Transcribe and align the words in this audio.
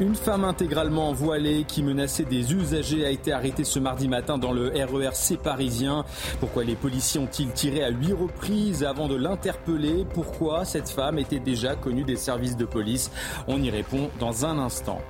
Une 0.00 0.14
femme 0.14 0.44
intégralement 0.44 1.12
voilée 1.12 1.64
qui 1.64 1.82
menaçait 1.82 2.24
des 2.24 2.54
usagers 2.54 3.04
a 3.04 3.10
été 3.10 3.30
arrêtée 3.30 3.62
ce 3.62 3.78
mardi 3.78 4.08
matin 4.08 4.38
dans 4.38 4.52
le 4.52 4.68
RERC 4.68 5.36
parisien. 5.36 6.04
Pourquoi 6.40 6.64
les 6.64 6.76
policiers 6.76 7.20
ont-ils 7.20 7.52
tiré 7.52 7.84
à 7.84 7.90
huit 7.90 8.14
reprises 8.14 8.84
avant 8.84 9.06
de 9.06 9.14
l'interpeller? 9.14 10.06
Pourquoi 10.14 10.64
cette 10.64 10.88
femme 10.88 11.18
était 11.18 11.38
déjà 11.38 11.76
connue 11.76 12.04
des 12.04 12.16
services 12.16 12.56
de 12.56 12.64
police? 12.64 13.10
On 13.48 13.62
y 13.62 13.70
répond 13.70 14.08
dans 14.18 14.46
un 14.46 14.58
instant. 14.58 15.00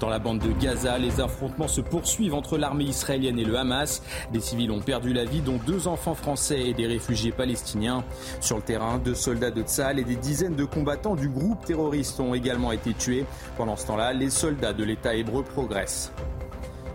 Dans 0.00 0.08
la 0.08 0.18
bande 0.18 0.38
de 0.38 0.52
Gaza, 0.52 0.98
les 0.98 1.20
affrontements 1.20 1.68
se 1.68 1.82
poursuivent 1.82 2.34
entre 2.34 2.56
l'armée 2.56 2.84
israélienne 2.84 3.38
et 3.38 3.44
le 3.44 3.58
Hamas. 3.58 4.02
Des 4.32 4.40
civils 4.40 4.70
ont 4.70 4.80
perdu 4.80 5.12
la 5.12 5.26
vie, 5.26 5.42
dont 5.42 5.60
deux 5.66 5.86
enfants 5.86 6.14
français 6.14 6.60
et 6.60 6.72
des 6.74 6.86
réfugiés 6.86 7.32
palestiniens. 7.32 8.04
Sur 8.40 8.56
le 8.56 8.62
terrain, 8.62 8.98
deux 8.98 9.14
soldats 9.14 9.50
de 9.50 9.62
Tzal 9.62 9.98
et 9.98 10.04
des 10.04 10.16
dizaines 10.16 10.56
de 10.56 10.64
combattants 10.64 11.14
du 11.14 11.28
groupe 11.28 11.64
terroriste 11.66 12.20
ont 12.20 12.34
également 12.34 12.72
été 12.72 12.94
tués. 12.94 13.26
Pendant 13.58 13.76
ce 13.76 13.86
temps-là, 13.86 14.12
les 14.14 14.29
soldats 14.30 14.72
de 14.72 14.84
l'État 14.84 15.14
hébreu 15.14 15.42
progressent. 15.42 16.12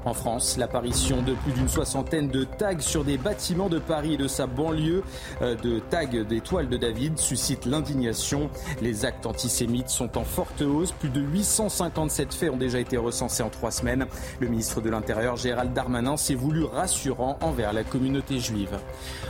En 0.06 0.14
France, 0.14 0.58
l'apparition 0.58 1.24
de 1.24 1.34
plus 1.34 1.52
d'une 1.54 1.68
soixantaine 1.68 2.28
de 2.28 2.44
tags 2.44 2.80
sur 2.80 3.04
des 3.04 3.18
bâtiments 3.18 3.70
de 3.70 3.80
Paris 3.80 4.14
et 4.14 4.18
de 4.18 4.28
sa 4.28 4.46
banlieue, 4.46 5.04
euh, 5.42 5.56
de 5.56 5.80
tags 5.80 6.06
d'étoiles 6.06 6.70
de 6.70 6.78
David, 6.78 7.18
suscite 7.18 7.66
l'indignation. 7.66 8.52
Les 8.82 9.04
actes 9.04 9.26
antisémites 9.26 9.90
sont 9.90 10.20
en 10.20 10.24
forte 10.24 10.62
hausse. 10.62 10.92
Plus 10.92 11.10
de 11.10 11.22
857 11.22 12.36
faits 12.36 12.52
ont 12.52 12.58
déjà 12.58 12.80
été 12.80 12.98
recensés 12.98 13.42
en 13.42 13.50
trois 13.50 13.72
semaines. 13.72 14.06
Le 14.40 14.48
ministre 14.48 14.80
de 14.80 14.92
l'Intérieur, 14.92 15.38
Gérald 15.38 15.74
Darmanin, 15.74 16.18
s'est 16.18 16.36
voulu 16.36 16.64
rassurant 16.66 17.40
envers 17.42 17.74
la 17.74 17.84
communauté 17.84 18.40
juive. 18.40 18.78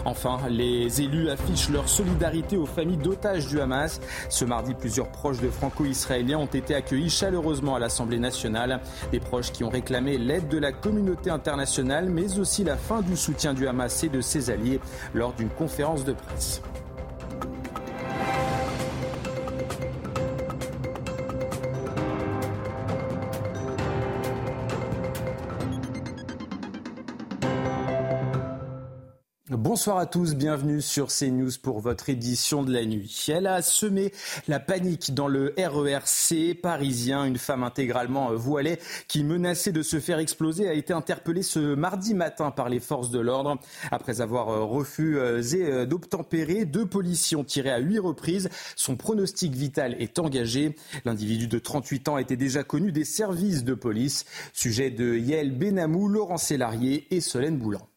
Enfin, 0.03 0.39
les 0.49 1.01
élus 1.01 1.29
affichent 1.29 1.69
leur 1.69 1.87
solidarité 1.87 2.57
aux 2.57 2.65
familles 2.65 2.97
d'otages 2.97 3.47
du 3.47 3.61
Hamas. 3.61 4.01
Ce 4.27 4.43
mardi, 4.43 4.73
plusieurs 4.73 5.09
proches 5.09 5.39
de 5.39 5.49
franco-israéliens 5.49 6.39
ont 6.39 6.45
été 6.47 6.75
accueillis 6.75 7.09
chaleureusement 7.09 7.75
à 7.75 7.79
l'Assemblée 7.79 8.19
nationale. 8.19 8.81
Des 9.13 9.21
proches 9.21 9.53
qui 9.53 9.63
ont 9.63 9.69
réclamé 9.69 10.17
l'aide 10.17 10.49
de 10.49 10.57
la 10.57 10.64
communauté 10.71 11.29
internationale, 11.29 12.09
mais 12.09 12.39
aussi 12.39 12.63
la 12.63 12.77
fin 12.77 13.01
du 13.01 13.15
soutien 13.15 13.53
du 13.53 13.67
Hamas 13.67 14.03
et 14.03 14.09
de 14.09 14.21
ses 14.21 14.49
alliés 14.49 14.79
lors 15.13 15.33
d'une 15.33 15.49
conférence 15.49 16.05
de 16.05 16.13
presse. 16.13 16.61
Bonsoir 29.85 30.01
à 30.01 30.07
tous, 30.07 30.33
bienvenue 30.33 30.81
sur 30.81 31.09
CNews 31.09 31.51
pour 31.61 31.79
votre 31.79 32.09
édition 32.09 32.63
de 32.63 32.73
la 32.73 32.83
nuit. 32.85 33.27
Elle 33.27 33.45
a 33.45 33.61
semé 33.61 34.11
la 34.47 34.59
panique 34.59 35.13
dans 35.13 35.27
le 35.27 35.53
RERC 35.59 36.59
parisien. 36.59 37.23
Une 37.23 37.37
femme 37.37 37.61
intégralement 37.61 38.33
voilée 38.33 38.79
qui 39.07 39.23
menaçait 39.23 39.71
de 39.71 39.83
se 39.83 39.99
faire 39.99 40.17
exploser 40.17 40.67
a 40.67 40.73
été 40.73 40.91
interpellée 40.91 41.43
ce 41.43 41.75
mardi 41.75 42.15
matin 42.15 42.49
par 42.49 42.67
les 42.67 42.79
forces 42.79 43.11
de 43.11 43.19
l'ordre. 43.19 43.59
Après 43.91 44.21
avoir 44.21 44.67
refusé 44.67 45.85
d'obtempérer, 45.85 46.65
deux 46.65 46.87
policiers 46.87 47.37
ont 47.37 47.43
tiré 47.43 47.69
à 47.69 47.77
huit 47.77 47.99
reprises. 47.99 48.49
Son 48.75 48.95
pronostic 48.95 49.53
vital 49.53 49.95
est 49.99 50.17
engagé. 50.17 50.75
L'individu 51.05 51.47
de 51.47 51.59
38 51.59 52.09
ans 52.09 52.17
était 52.17 52.37
déjà 52.37 52.63
connu 52.63 52.91
des 52.91 53.05
services 53.05 53.63
de 53.63 53.75
police. 53.75 54.25
Sujet 54.51 54.89
de 54.89 55.15
Yael 55.15 55.55
Benamou, 55.55 56.07
Laurent 56.07 56.37
Sélarié 56.37 57.05
et 57.11 57.21
Solène 57.21 57.59
Boulan. 57.59 57.87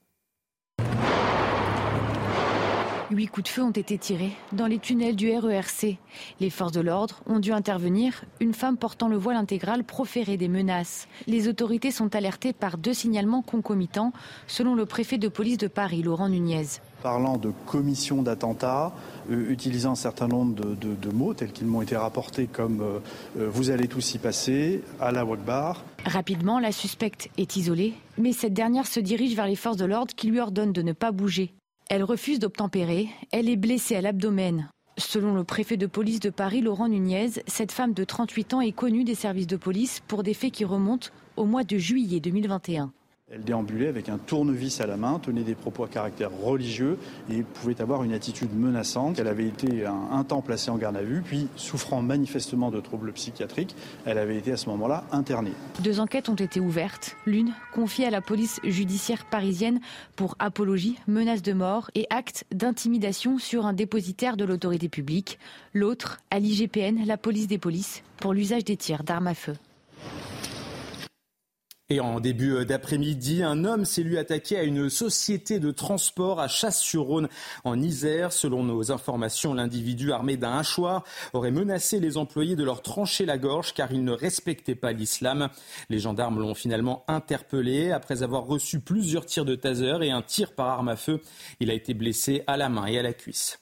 Huit 3.11 3.29
coups 3.29 3.45
de 3.45 3.49
feu 3.49 3.63
ont 3.63 3.71
été 3.71 3.97
tirés 3.97 4.33
dans 4.53 4.67
les 4.67 4.79
tunnels 4.79 5.17
du 5.17 5.35
RERC. 5.35 5.97
Les 6.41 6.51
forces 6.51 6.73
de 6.73 6.83
l'ordre 6.83 7.23
ont 7.27 7.39
dû 7.39 7.53
intervenir. 7.53 8.25
Une 8.39 8.53
femme 8.53 8.77
portant 8.77 9.09
le 9.09 9.17
voile 9.17 9.39
intégral 9.39 9.83
proférait 9.83 10.37
des 10.37 10.49
menaces. 10.49 11.09
Les 11.27 11.49
autorités 11.49 11.91
sont 11.91 12.15
alertées 12.15 12.53
par 12.53 12.77
deux 12.77 12.93
signalements 12.93 13.41
concomitants, 13.41 14.13
selon 14.47 14.75
le 14.75 14.85
préfet 14.85 15.17
de 15.17 15.29
police 15.29 15.57
de 15.57 15.69
Paris, 15.69 16.03
Laurent 16.03 16.29
Nunez. 16.29 16.67
Parlant 17.03 17.39
de 17.39 17.51
commission 17.65 18.21
d'attentat, 18.21 18.93
euh, 19.31 19.51
utilisant 19.51 19.93
un 19.93 19.95
certain 19.95 20.29
nombre 20.29 20.55
de, 20.55 20.75
de, 20.75 20.95
de 20.95 21.11
mots 21.11 21.33
tels 21.33 21.53
qu'ils 21.53 21.67
m'ont 21.67 21.81
été 21.81 21.97
rapportés 21.97 22.47
comme 22.47 22.83
euh, 22.83 22.99
euh, 23.39 23.49
vous 23.51 23.71
allez 23.71 23.89
tous 23.89 24.17
y 24.17 24.19
passer, 24.19 24.83
à 25.01 25.13
la 25.13 25.25
Wakbar. 25.25 25.83
Rapidement, 26.05 26.59
la 26.59 26.73
suspecte 26.73 27.31
est 27.39 27.57
isolée, 27.57 27.95
mais 28.19 28.35
cette 28.35 28.53
dernière 28.53 28.87
se 28.87 29.01
dirige 29.01 29.35
vers 29.35 29.47
les 29.47 29.57
forces 29.57 29.79
de 29.79 29.87
l'ordre 29.87 30.15
qui 30.15 30.27
lui 30.29 30.41
ordonnent 30.41 30.75
de 30.75 30.83
ne 30.83 30.93
pas 30.93 31.11
bouger. 31.11 31.55
Elle 31.91 32.05
refuse 32.05 32.39
d'obtempérer. 32.39 33.09
Elle 33.33 33.49
est 33.49 33.57
blessée 33.57 33.97
à 33.97 34.03
l'abdomen. 34.03 34.69
Selon 34.99 35.35
le 35.35 35.43
préfet 35.43 35.79
de 35.79 35.87
police 35.87 36.21
de 36.21 36.29
Paris, 36.29 36.61
Laurent 36.61 36.89
Nunez, 36.89 37.31
cette 37.47 37.73
femme 37.73 37.95
de 37.95 38.05
38 38.05 38.53
ans 38.53 38.61
est 38.61 38.73
connue 38.73 39.05
des 39.05 39.15
services 39.15 39.47
de 39.47 39.57
police 39.57 40.01
pour 40.07 40.23
des 40.23 40.35
faits 40.35 40.53
qui 40.53 40.67
remontent 40.67 41.09
au 41.37 41.47
mois 41.47 41.65
de 41.65 41.79
juillet 41.79 42.21
2021. 42.21 42.93
Elle 43.31 43.45
déambulait 43.45 43.89
avec 43.89 44.09
un 44.09 44.17
tournevis 44.17 44.81
à 44.81 44.87
la 44.87 44.97
main, 44.97 45.19
tenait 45.19 45.43
des 45.43 45.55
propos 45.55 45.85
à 45.85 45.89
caractère 45.89 46.31
religieux 46.33 46.97
et 47.31 47.43
pouvait 47.43 47.83
avoir 47.83 48.03
une 48.03 48.15
attitude 48.15 48.55
menaçante. 48.55 49.19
Elle 49.19 49.29
avait 49.29 49.47
été 49.47 49.85
un, 49.85 50.25
temps 50.25 50.41
placée 50.41 50.71
en 50.71 50.79
garde 50.79 50.97
à 50.97 51.03
vue, 51.03 51.21
puis 51.21 51.47
souffrant 51.55 52.01
manifestement 52.01 52.71
de 52.71 52.81
troubles 52.81 53.13
psychiatriques, 53.13 53.77
elle 54.07 54.17
avait 54.17 54.39
été 54.39 54.53
à 54.53 54.57
ce 54.57 54.71
moment-là 54.71 55.05
internée. 55.13 55.53
Deux 55.81 56.01
enquêtes 56.01 56.31
ont 56.31 56.37
été 56.37 56.59
ouvertes. 56.59 57.17
L'une 57.27 57.53
confiée 57.75 58.07
à 58.07 58.11
la 58.11 58.23
police 58.23 58.61
judiciaire 58.65 59.27
parisienne 59.27 59.81
pour 60.17 60.35
apologie, 60.39 60.99
menace 61.07 61.43
de 61.43 61.53
mort 61.53 61.91
et 61.95 62.07
acte 62.09 62.47
d'intimidation 62.51 63.37
sur 63.37 63.67
un 63.67 63.75
dépositaire 63.75 64.39
de 64.39 64.47
l'autorité 64.47 64.89
publique. 64.89 65.39
L'autre 65.75 66.17
à 66.31 66.39
l'IGPN, 66.39 67.05
la 67.05 67.19
police 67.19 67.47
des 67.47 67.59
polices, 67.59 68.03
pour 68.17 68.33
l'usage 68.33 68.65
des 68.65 68.79
tirs 68.79 69.05
d'armes 69.05 69.27
à 69.27 69.35
feu. 69.35 69.53
Et 71.91 72.01
en 72.01 72.21
début 72.21 72.67
d'après-midi, 72.67 73.43
un 73.43 73.65
homme 73.65 73.87
s'est 73.87 74.03
lui 74.03 74.19
attaqué 74.19 74.59
à 74.59 74.63
une 74.63 74.91
société 74.91 75.59
de 75.59 75.71
transport 75.71 76.39
à 76.39 76.47
Chasse-sur-Rhône 76.47 77.31
en 77.65 77.81
Isère. 77.81 78.31
Selon 78.31 78.63
nos 78.63 78.93
informations, 78.93 79.55
l'individu 79.55 80.13
armé 80.13 80.37
d'un 80.37 80.59
hachoir 80.59 81.03
aurait 81.33 81.51
menacé 81.51 81.99
les 81.99 82.19
employés 82.19 82.57
de 82.57 82.65
leur 82.65 82.83
trancher 82.83 83.25
la 83.25 83.39
gorge 83.39 83.73
car 83.73 83.91
il 83.91 84.05
ne 84.05 84.13
respectait 84.13 84.75
pas 84.75 84.93
l'islam. 84.93 85.49
Les 85.89 85.99
gendarmes 85.99 86.41
l'ont 86.41 86.55
finalement 86.55 87.05
interpellé 87.09 87.91
après 87.91 88.23
avoir 88.23 88.45
reçu 88.45 88.81
plusieurs 88.81 89.25
tirs 89.25 89.47
de 89.47 89.55
taser 89.55 89.97
et 90.03 90.11
un 90.11 90.21
tir 90.21 90.53
par 90.53 90.69
arme 90.69 90.89
à 90.89 90.97
feu. 90.97 91.23
Il 91.59 91.71
a 91.71 91.75
été 91.75 91.95
blessé 91.95 92.43
à 92.47 92.59
la 92.59 92.69
main 92.69 92.85
et 92.85 92.99
à 92.99 93.03
la 93.03 93.15
cuisse. 93.15 93.59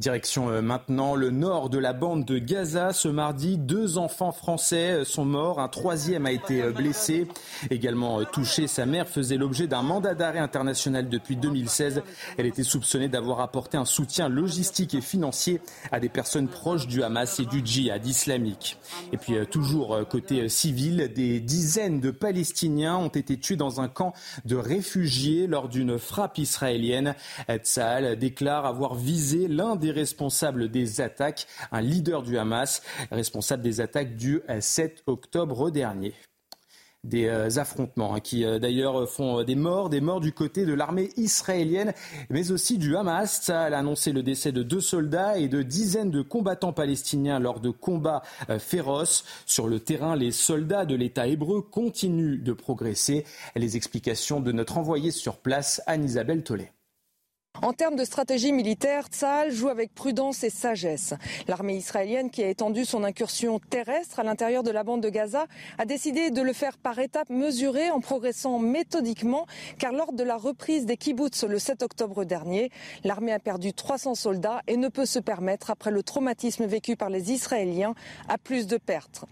Direction 0.00 0.62
maintenant 0.62 1.16
le 1.16 1.30
nord 1.30 1.70
de 1.70 1.78
la 1.78 1.92
bande 1.92 2.24
de 2.24 2.38
Gaza. 2.38 2.92
Ce 2.92 3.08
mardi, 3.08 3.58
deux 3.58 3.98
enfants 3.98 4.30
français 4.30 5.04
sont 5.04 5.24
morts. 5.24 5.58
Un 5.58 5.66
troisième 5.66 6.24
a 6.24 6.30
été 6.30 6.62
blessé. 6.70 7.26
Également 7.68 8.24
touché, 8.24 8.68
sa 8.68 8.86
mère 8.86 9.08
faisait 9.08 9.36
l'objet 9.36 9.66
d'un 9.66 9.82
mandat 9.82 10.14
d'arrêt 10.14 10.38
international 10.38 11.08
depuis 11.08 11.34
2016. 11.34 12.02
Elle 12.36 12.46
était 12.46 12.62
soupçonnée 12.62 13.08
d'avoir 13.08 13.40
apporté 13.40 13.76
un 13.76 13.84
soutien 13.84 14.28
logistique 14.28 14.94
et 14.94 15.00
financier 15.00 15.60
à 15.90 15.98
des 15.98 16.08
personnes 16.08 16.46
proches 16.46 16.86
du 16.86 17.02
Hamas 17.02 17.40
et 17.40 17.46
du 17.46 17.60
djihad 17.66 18.06
islamique. 18.06 18.78
Et 19.12 19.16
puis 19.16 19.34
toujours 19.50 19.98
côté 20.08 20.48
civil, 20.48 21.12
des 21.12 21.40
dizaines 21.40 21.98
de 21.98 22.12
Palestiniens 22.12 22.98
ont 22.98 23.08
été 23.08 23.36
tués 23.36 23.56
dans 23.56 23.80
un 23.80 23.88
camp 23.88 24.12
de 24.44 24.54
réfugiés 24.54 25.48
lors 25.48 25.68
d'une 25.68 25.98
frappe 25.98 26.38
israélienne. 26.38 27.16
Tzal 27.48 28.16
déclare 28.16 28.64
avoir 28.64 28.94
visé 28.94 29.48
l'un 29.48 29.74
responsables 29.90 30.70
des 30.70 31.00
attaques, 31.00 31.46
un 31.72 31.80
leader 31.80 32.22
du 32.22 32.38
Hamas, 32.38 32.82
responsable 33.10 33.62
des 33.62 33.80
attaques 33.80 34.16
du 34.16 34.40
7 34.60 35.02
octobre 35.06 35.70
dernier 35.70 36.14
des 37.04 37.58
affrontements 37.58 38.14
hein, 38.14 38.20
qui 38.20 38.44
d'ailleurs 38.58 39.08
font 39.08 39.42
des 39.44 39.54
morts, 39.54 39.88
des 39.88 40.00
morts 40.00 40.20
du 40.20 40.32
côté 40.32 40.66
de 40.66 40.74
l'armée 40.74 41.10
israélienne, 41.16 41.94
mais 42.28 42.50
aussi 42.50 42.76
du 42.76 42.96
Hamas. 42.96 43.40
Ça 43.42 43.62
a 43.62 43.76
annoncé 43.76 44.12
le 44.12 44.22
décès 44.22 44.52
de 44.52 44.62
deux 44.62 44.80
soldats 44.80 45.38
et 45.38 45.48
de 45.48 45.62
dizaines 45.62 46.10
de 46.10 46.22
combattants 46.22 46.72
palestiniens 46.72 47.38
lors 47.38 47.60
de 47.60 47.70
combats 47.70 48.22
féroces. 48.58 49.24
Sur 49.46 49.68
le 49.68 49.80
terrain, 49.80 50.16
les 50.16 50.32
soldats 50.32 50.84
de 50.84 50.96
l'État 50.96 51.26
hébreu 51.26 51.62
continuent 51.62 52.42
de 52.42 52.52
progresser. 52.52 53.24
Les 53.54 53.76
explications 53.76 54.40
de 54.40 54.52
notre 54.52 54.78
envoyé 54.78 55.10
sur 55.10 55.36
place, 55.36 55.80
Anne-Isabelle 55.86 56.42
Tollet. 56.42 56.72
En 57.60 57.72
termes 57.72 57.96
de 57.96 58.04
stratégie 58.04 58.52
militaire, 58.52 59.08
Tsahal 59.08 59.50
joue 59.50 59.68
avec 59.68 59.92
prudence 59.92 60.44
et 60.44 60.50
sagesse. 60.50 61.14
L'armée 61.48 61.76
israélienne, 61.76 62.30
qui 62.30 62.44
a 62.44 62.48
étendu 62.48 62.84
son 62.84 63.02
incursion 63.02 63.58
terrestre 63.58 64.20
à 64.20 64.22
l'intérieur 64.22 64.62
de 64.62 64.70
la 64.70 64.84
bande 64.84 65.02
de 65.02 65.08
Gaza, 65.08 65.46
a 65.76 65.84
décidé 65.84 66.30
de 66.30 66.40
le 66.40 66.52
faire 66.52 66.78
par 66.78 67.00
étapes 67.00 67.30
mesurées 67.30 67.90
en 67.90 68.00
progressant 68.00 68.60
méthodiquement, 68.60 69.46
car 69.78 69.92
lors 69.92 70.12
de 70.12 70.22
la 70.22 70.36
reprise 70.36 70.86
des 70.86 70.96
kibbutz 70.96 71.42
le 71.42 71.58
7 71.58 71.82
octobre 71.82 72.24
dernier, 72.24 72.70
l'armée 73.02 73.32
a 73.32 73.40
perdu 73.40 73.72
300 73.72 74.14
soldats 74.14 74.62
et 74.68 74.76
ne 74.76 74.88
peut 74.88 75.06
se 75.06 75.18
permettre, 75.18 75.70
après 75.70 75.90
le 75.90 76.04
traumatisme 76.04 76.64
vécu 76.64 76.94
par 76.94 77.10
les 77.10 77.32
Israéliens, 77.32 77.94
à 78.28 78.38
plus 78.38 78.68
de 78.68 78.76
pertes. 78.76 79.24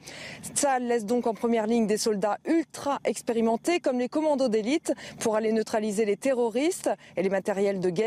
Tsahal 0.52 0.88
laisse 0.88 1.04
donc 1.04 1.28
en 1.28 1.34
première 1.34 1.68
ligne 1.68 1.86
des 1.86 1.98
soldats 1.98 2.38
ultra 2.44 2.98
expérimentés, 3.04 3.78
comme 3.78 4.00
les 4.00 4.08
commandos 4.08 4.48
d'élite, 4.48 4.92
pour 5.20 5.36
aller 5.36 5.52
neutraliser 5.52 6.04
les 6.04 6.16
terroristes 6.16 6.90
et 7.16 7.22
les 7.22 7.30
matériels 7.30 7.78
de 7.78 7.90
guerre 7.90 8.05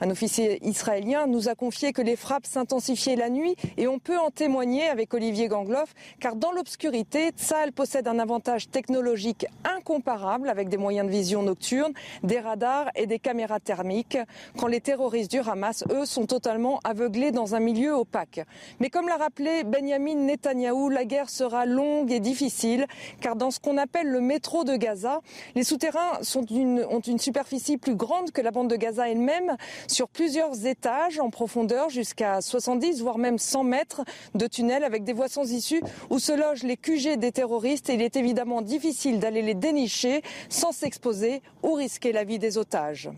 un 0.00 0.10
officier 0.10 0.64
israélien 0.66 1.26
nous 1.26 1.48
a 1.48 1.54
confié 1.54 1.92
que 1.92 2.02
les 2.02 2.16
frappes 2.16 2.46
s'intensifiaient 2.46 3.16
la 3.16 3.30
nuit 3.30 3.56
et 3.76 3.88
on 3.88 3.98
peut 3.98 4.18
en 4.18 4.30
témoigner 4.30 4.88
avec 4.88 5.12
Olivier 5.14 5.48
Gangloff 5.48 5.94
car 6.20 6.36
dans 6.36 6.52
l'obscurité, 6.52 7.30
Tsahal 7.36 7.72
possède 7.72 8.08
un 8.08 8.18
avantage 8.18 8.68
technologique 8.68 9.46
incomparable 9.64 10.48
avec 10.48 10.68
des 10.68 10.76
moyens 10.76 11.06
de 11.06 11.12
vision 11.12 11.42
nocturne, 11.42 11.92
des 12.22 12.38
radars 12.38 12.90
et 12.94 13.06
des 13.06 13.18
caméras 13.18 13.60
thermiques. 13.60 14.18
Quand 14.58 14.66
les 14.66 14.80
terroristes 14.80 15.30
du 15.30 15.40
Hamas, 15.40 15.84
eux, 15.90 16.06
sont 16.06 16.26
totalement 16.26 16.80
aveuglés 16.84 17.32
dans 17.32 17.54
un 17.54 17.60
milieu 17.60 17.94
opaque. 17.94 18.40
Mais 18.80 18.90
comme 18.90 19.08
l'a 19.08 19.16
rappelé 19.16 19.64
Benjamin 19.64 20.14
Netanyahou, 20.14 20.90
la 20.90 21.04
guerre 21.04 21.30
sera 21.30 21.66
longue 21.66 22.12
et 22.12 22.20
difficile 22.20 22.86
car 23.20 23.36
dans 23.36 23.50
ce 23.50 23.60
qu'on 23.60 23.78
appelle 23.78 24.08
le 24.08 24.20
métro 24.20 24.64
de 24.64 24.76
Gaza, 24.76 25.20
les 25.54 25.64
souterrains 25.64 26.22
sont 26.22 26.44
une, 26.44 26.84
ont 26.90 27.00
une 27.00 27.18
superficie 27.18 27.76
plus 27.76 27.94
grande 27.94 28.30
que 28.30 28.40
la 28.40 28.50
bande 28.50 28.68
de 28.68 28.76
Gaza 28.76 29.08
elle-même 29.08 29.23
même 29.24 29.56
sur 29.88 30.08
plusieurs 30.08 30.66
étages 30.66 31.18
en 31.18 31.30
profondeur 31.30 31.90
jusqu'à 31.90 32.40
70 32.40 33.00
voire 33.00 33.18
même 33.18 33.38
100 33.38 33.64
mètres 33.64 34.02
de 34.34 34.46
tunnels 34.46 34.84
avec 34.84 35.02
des 35.04 35.12
voies 35.12 35.28
sans 35.28 35.50
issue 35.50 35.82
où 36.10 36.18
se 36.18 36.32
logent 36.32 36.62
les 36.62 36.76
QG 36.76 37.18
des 37.18 37.32
terroristes 37.32 37.88
il 37.88 38.02
est 38.02 38.16
évidemment 38.16 38.62
difficile 38.62 39.18
d'aller 39.18 39.42
les 39.42 39.54
dénicher 39.54 40.22
sans 40.48 40.72
s'exposer 40.72 41.42
ou 41.62 41.72
risquer 41.72 42.12
la 42.12 42.24
vie 42.24 42.38
des 42.38 42.58
otages. 42.58 43.10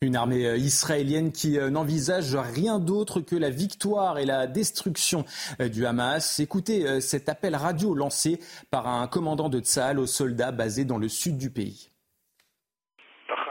Une 0.00 0.14
armée 0.14 0.46
euh, 0.46 0.56
israélienne 0.56 1.32
qui 1.32 1.58
euh, 1.58 1.70
n'envisage 1.70 2.36
rien 2.36 2.78
d'autre 2.78 3.20
que 3.20 3.34
la 3.34 3.50
victoire 3.50 4.18
et 4.18 4.24
la 4.24 4.46
destruction 4.46 5.24
euh, 5.60 5.68
du 5.68 5.86
Hamas. 5.86 6.38
Écoutez 6.38 7.00
cet 7.00 7.28
appel 7.28 7.56
radio 7.56 7.94
lancé 7.94 8.38
par 8.70 8.86
un 8.86 9.08
commandant 9.08 9.48
de 9.48 9.58
Tzal 9.58 9.98
aux 9.98 10.06
soldats 10.06 10.52
basés 10.52 10.84
dans 10.84 10.98
le 10.98 11.08
sud 11.08 11.36
du 11.36 11.50
pays. 11.50 11.90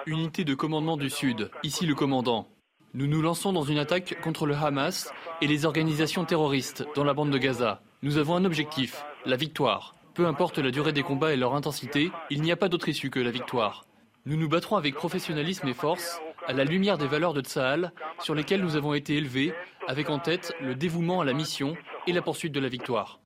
Unité 0.08 0.46
de 0.46 0.56
commandement 0.56 0.96
du 0.96 1.10
Sud, 1.10 1.52
ici 1.64 1.86
le 1.86 1.94
commandant. 1.94 2.48
Nous 2.94 3.08
nous 3.08 3.22
lançons 3.22 3.52
dans 3.52 3.64
une 3.64 3.78
attaque 3.78 4.22
contre 4.22 4.46
le 4.46 4.56
Hamas 4.56 5.12
et 5.42 5.48
les 5.48 5.66
organisations 5.66 6.24
terroristes 6.24 6.86
dans 6.96 7.04
la 7.04 7.14
bande 7.14 7.30
de 7.30 7.38
Gaza. 7.38 7.82
Nous 8.04 8.18
avons 8.18 8.38
un 8.38 8.46
objectif, 8.46 9.04
la 9.26 9.36
victoire. 9.36 9.96
Peu 10.14 10.26
importe 10.26 10.60
la 10.60 10.72
durée 10.72 10.94
des 10.94 11.04
combats 11.04 11.34
et 11.34 11.36
leur 11.36 11.56
intensité, 11.56 12.10
il 12.30 12.42
n'y 12.42 12.54
a 12.54 12.56
pas 12.56 12.70
d'autre 12.70 12.88
issue 12.88 13.10
que 13.10 13.20
la 13.20 13.32
victoire. 13.32 13.86
Nous 14.26 14.38
nous 14.38 14.48
battrons 14.48 14.78
avec 14.78 14.96
professionnalisme 14.96 15.68
et 15.68 15.74
force, 15.74 16.22
à 16.48 16.54
la 16.54 16.64
lumière 16.64 16.98
des 16.98 17.08
valeurs 17.08 17.34
de 17.34 17.42
Tsahal, 17.42 17.92
sur 18.22 18.34
lesquelles 18.34 18.62
nous 18.62 18.78
avons 18.78 18.94
été 18.94 19.18
élevés, 19.18 19.54
avec 19.90 20.10
en 20.10 20.20
tête 20.20 20.54
le 20.62 20.74
dévouement 20.74 21.20
à 21.20 21.26
la 21.26 21.34
mission 21.34 21.76
et 22.08 22.14
la 22.14 22.22
poursuite 22.22 22.54
de 22.54 22.62
la 22.62 22.70
victoire. 22.70 23.20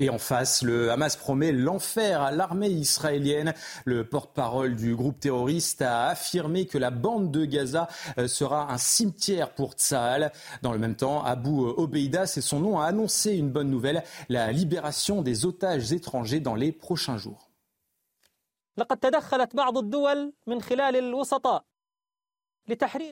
Et 0.00 0.10
en 0.10 0.18
face, 0.18 0.62
le 0.62 0.90
Hamas 0.90 1.14
promet 1.14 1.52
l'enfer 1.52 2.20
à 2.20 2.32
l'armée 2.32 2.68
israélienne. 2.68 3.54
Le 3.84 4.04
porte-parole 4.04 4.74
du 4.74 4.96
groupe 4.96 5.20
terroriste 5.20 5.82
a 5.82 6.08
affirmé 6.08 6.66
que 6.66 6.78
la 6.78 6.90
bande 6.90 7.30
de 7.30 7.44
Gaza 7.44 7.86
euh, 8.18 8.26
sera 8.26 8.72
un 8.72 8.78
cimetière 8.78 9.54
pour 9.54 9.74
Tsahal. 9.74 10.32
Dans 10.62 10.72
le 10.72 10.80
même 10.80 10.96
temps, 10.96 11.22
Abu 11.22 11.50
Obeida, 11.50 12.26
c'est 12.26 12.40
son 12.40 12.58
nom, 12.58 12.80
a 12.80 12.86
annoncé 12.86 13.36
une 13.36 13.50
bonne 13.50 13.70
nouvelle, 13.70 14.02
la 14.28 14.50
libération 14.50 15.22
des 15.22 15.46
otages 15.46 15.92
étrangers 15.92 16.40
dans 16.40 16.56
les 16.56 16.72
prochains 16.72 17.16
jours. 17.16 17.50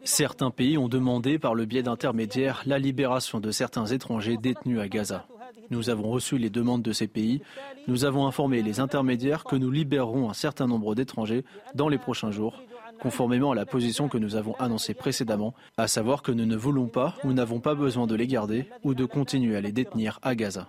Certains 0.04 0.50
pays 0.50 0.78
ont 0.78 0.88
demandé 0.88 1.38
par 1.38 1.54
le 1.54 1.64
biais 1.64 1.82
d'intermédiaires 1.84 2.62
la 2.66 2.80
libération 2.80 3.38
de 3.38 3.52
certains 3.52 3.86
étrangers 3.86 4.36
détenus 4.36 4.80
à 4.80 4.88
Gaza. 4.88 5.28
Nous 5.70 5.90
avons 5.90 6.10
reçu 6.10 6.38
les 6.38 6.50
demandes 6.50 6.82
de 6.82 6.92
ces 6.92 7.08
pays. 7.08 7.40
Nous 7.88 8.04
avons 8.04 8.26
informé 8.26 8.62
les 8.62 8.80
intermédiaires 8.80 9.44
que 9.44 9.56
nous 9.56 9.70
libérerons 9.70 10.28
un 10.28 10.34
certain 10.34 10.66
nombre 10.66 10.94
d'étrangers 10.94 11.44
dans 11.74 11.88
les 11.88 11.98
prochains 11.98 12.30
jours, 12.30 12.62
conformément 13.00 13.52
à 13.52 13.54
la 13.54 13.66
position 13.66 14.08
que 14.08 14.18
nous 14.18 14.36
avons 14.36 14.54
annoncée 14.56 14.94
précédemment, 14.94 15.54
à 15.76 15.88
savoir 15.88 16.22
que 16.22 16.32
nous 16.32 16.46
ne 16.46 16.56
voulons 16.56 16.88
pas 16.88 17.14
ou 17.24 17.32
n'avons 17.32 17.60
pas 17.60 17.74
besoin 17.74 18.06
de 18.06 18.14
les 18.14 18.26
garder 18.26 18.68
ou 18.84 18.94
de 18.94 19.04
continuer 19.04 19.56
à 19.56 19.60
les 19.60 19.72
détenir 19.72 20.18
à 20.22 20.34
Gaza. 20.34 20.68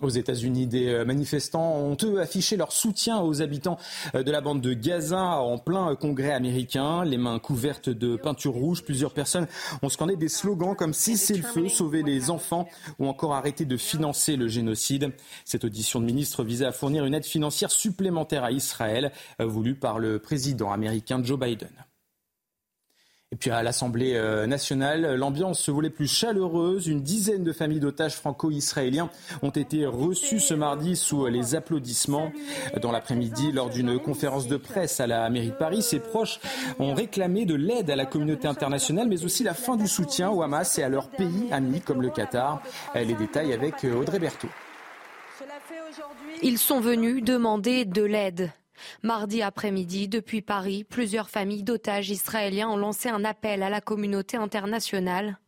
Aux 0.00 0.08
États-Unis, 0.08 0.66
des 0.66 0.88
euh, 0.88 1.04
manifestants 1.04 1.76
ont 1.76 1.96
eux 2.02 2.20
affiché 2.20 2.56
leur 2.56 2.72
soutien 2.72 3.20
aux 3.20 3.42
habitants 3.42 3.78
euh, 4.16 4.24
de 4.24 4.32
la 4.32 4.40
bande 4.40 4.60
de 4.60 4.74
Gaza 4.74 5.38
en 5.38 5.56
plein 5.56 5.92
euh, 5.92 5.94
congrès 5.94 6.32
américain, 6.32 7.04
les 7.04 7.16
mains 7.16 7.38
couvertes 7.38 7.90
de 7.90 8.16
peinture 8.16 8.54
rouge. 8.54 8.82
Plusieurs 8.82 9.12
personnes 9.12 9.46
ont 9.82 9.88
scandé 9.88 10.16
des 10.16 10.28
slogans 10.28 10.74
comme 10.74 10.94
Cessez 10.94 11.36
le 11.36 11.44
feu, 11.44 11.68
sauver 11.68 12.02
les 12.02 12.30
enfants 12.30 12.68
ou 12.98 13.06
encore 13.06 13.34
arrêter 13.34 13.66
de 13.66 13.76
financer 13.76 14.34
le 14.34 14.48
génocide. 14.48 15.12
Cette 15.44 15.64
audition 15.64 16.00
de 16.00 16.06
ministre 16.06 16.42
visait 16.42 16.66
à 16.66 16.72
fournir 16.72 17.04
une 17.04 17.14
aide 17.14 17.24
financière 17.24 17.70
supplémentaire 17.70 18.42
à 18.42 18.50
Israël, 18.50 19.12
voulue 19.38 19.76
par 19.76 20.00
le 20.00 20.18
président 20.18 20.72
américain 20.72 21.22
Joe 21.22 21.38
Biden. 21.38 21.70
Puis 23.38 23.50
à 23.50 23.62
l'Assemblée 23.62 24.14
euh, 24.14 24.46
nationale, 24.46 25.14
l'ambiance 25.14 25.60
se 25.60 25.70
voulait 25.70 25.90
plus 25.90 26.06
chaleureuse. 26.06 26.86
Une 26.86 27.02
dizaine 27.02 27.44
de 27.44 27.52
familles 27.52 27.80
d'otages 27.80 28.16
franco-israéliens 28.16 29.10
ont 29.42 29.50
été 29.50 29.86
reçues 29.86 30.40
ce 30.40 30.54
mardi 30.54 30.96
sous 30.96 31.26
les 31.26 31.54
applaudissements. 31.54 32.32
Dans 32.80 32.92
l'après-midi, 32.92 33.52
lors 33.52 33.70
d'une 33.70 33.98
conférence 33.98 34.46
de 34.46 34.56
presse 34.56 35.00
à 35.00 35.06
la 35.06 35.28
mairie 35.30 35.50
de 35.50 35.54
Paris, 35.54 35.82
ses 35.82 36.00
proches 36.00 36.40
ont 36.78 36.94
réclamé 36.94 37.46
de 37.46 37.54
l'aide 37.54 37.90
à 37.90 37.96
la 37.96 38.06
communauté 38.06 38.46
internationale, 38.48 39.08
mais 39.08 39.24
aussi 39.24 39.42
la 39.42 39.54
fin 39.54 39.76
du 39.76 39.88
soutien 39.88 40.30
au 40.30 40.42
Hamas 40.42 40.78
et 40.78 40.82
à 40.82 40.88
leurs 40.88 41.08
pays 41.08 41.48
amis 41.50 41.80
comme 41.80 42.02
le 42.02 42.10
Qatar. 42.10 42.62
Les 42.94 43.14
détails 43.14 43.52
avec 43.52 43.84
Audrey 43.84 44.18
Berthaud. 44.18 44.48
Ils 46.42 46.58
sont 46.58 46.80
venus 46.80 47.22
demander 47.22 47.84
de 47.84 48.02
l'aide. 48.02 48.52
Mardi 49.02 49.42
après-midi, 49.42 50.08
depuis 50.08 50.42
Paris, 50.42 50.84
plusieurs 50.84 51.30
familles 51.30 51.62
d'otages 51.62 52.10
israéliens 52.10 52.68
ont 52.68 52.76
lancé 52.76 53.08
un 53.08 53.24
appel 53.24 53.62
à 53.62 53.70
la 53.70 53.80
communauté 53.80 54.36
internationale. 54.36 55.38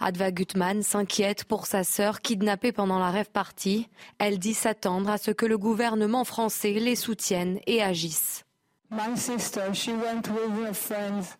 Adva 0.00 0.30
Gutmann 0.30 0.82
s'inquiète 0.82 1.44
pour 1.44 1.66
sa 1.66 1.84
sœur 1.84 2.20
kidnappée 2.20 2.72
pendant 2.72 2.98
la 2.98 3.10
rêve 3.10 3.30
partie. 3.30 3.88
Elle 4.18 4.38
dit 4.38 4.54
s'attendre 4.54 5.10
à 5.10 5.18
ce 5.18 5.30
que 5.30 5.46
le 5.46 5.58
gouvernement 5.58 6.24
français 6.24 6.72
les 6.72 6.96
soutienne 6.96 7.60
et 7.66 7.82
agisse. 7.82 8.44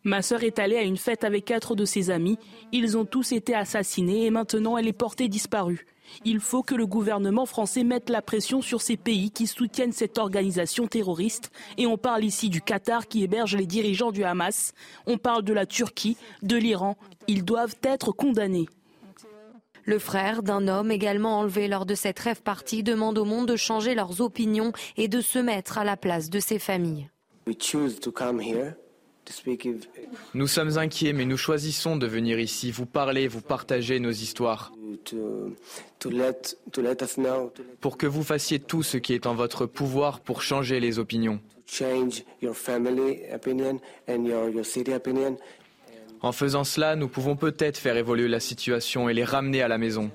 Ma 0.05 0.23
sœur 0.23 0.43
est 0.43 0.59
allée 0.59 0.77
à 0.77 0.83
une 0.83 0.97
fête 0.97 1.23
avec 1.23 1.45
quatre 1.45 1.77
de 1.77 1.85
ses 1.85 2.11
amis. 2.11 2.39
Ils 2.73 2.97
ont 2.99 3.05
tous 3.05 3.33
été 3.33 3.55
assassinés 3.55 4.27
et 4.27 4.31
maintenant 4.31 4.77
elle 4.77 4.89
est 4.89 4.93
portée 4.93 5.29
disparue. 5.29 5.87
Il 6.25 6.41
faut 6.41 6.63
que 6.63 6.75
le 6.75 6.87
gouvernement 6.87 7.47
français 7.47 7.85
mette 7.85 8.11
la 8.11 8.23
pression 8.23 8.63
sur 8.63 8.83
ces 8.83 8.97
pays 8.97 9.31
qui 9.31 9.47
soutiennent 9.47 9.93
cette 9.93 10.19
organisation 10.19 10.87
terroriste. 10.87 11.51
Et 11.79 11.87
on 11.87 11.99
parle 11.99 12.25
ici 12.25 12.49
du 12.49 12.61
Qatar 12.61 13.09
qui 13.09 13.23
héberge 13.23 13.57
les 13.57 13.67
dirigeants 13.67 14.13
du 14.13 14.25
Hamas. 14.25 14.73
On 15.07 15.19
parle 15.19 15.43
de 15.43 15.53
la 15.53 15.67
Turquie, 15.67 16.17
de 16.43 16.57
l'Iran. 16.57 16.97
Ils 17.29 17.45
doivent 17.45 17.77
être 17.83 18.13
condamnés. 18.13 18.67
Le 19.85 20.01
frère 20.01 20.43
d'un 20.43 20.67
homme 20.67 20.91
également 20.91 21.39
enlevé 21.39 21.69
lors 21.69 21.87
de 21.87 21.95
cette 21.95 22.19
rêve 22.19 22.43
partie 22.43 22.83
demande 22.83 23.19
au 23.19 23.25
monde 23.25 23.47
de 23.47 23.55
changer 23.55 23.95
leurs 23.95 24.21
opinions 24.21 24.73
et 24.97 25.07
de 25.07 25.21
se 25.21 25.39
mettre 25.39 25.79
à 25.79 25.85
la 25.85 25.97
place 25.97 26.29
de 26.29 26.41
ses 26.41 26.59
familles. 26.59 27.09
Nous 30.35 30.47
sommes 30.47 30.79
inquiets, 30.79 31.13
mais 31.13 31.25
nous 31.25 31.37
choisissons 31.37 31.97
de 31.97 32.07
venir 32.07 32.39
ici, 32.39 32.71
vous 32.71 32.87
parler, 32.87 33.29
vous 33.29 33.41
partager 33.41 34.01
nos 34.01 34.11
histoires. 34.11 34.73
Pour 37.81 37.99
que 37.99 38.07
vous 38.07 38.23
fassiez 38.23 38.59
tout 38.59 38.83
ce 38.83 38.97
qui 38.97 39.15
est 39.15 39.27
en 39.27 39.35
votre 39.35 39.67
pouvoir 39.67 40.21
pour 40.21 40.43
changer 40.43 40.81
les 40.81 40.99
opinions. 40.99 41.41
En 46.23 46.33
faisant 46.33 46.65
cela, 46.65 46.97
nous 46.97 47.09
pouvons 47.09 47.37
peut-être 47.37 47.79
faire 47.79 47.97
évoluer 47.97 48.29
la 48.29 48.41
situation 48.41 49.09
et 49.09 49.15
les 49.15 49.25
ramener 49.25 49.63
à 49.63 49.69
la 49.69 49.79
maison. 49.79 50.11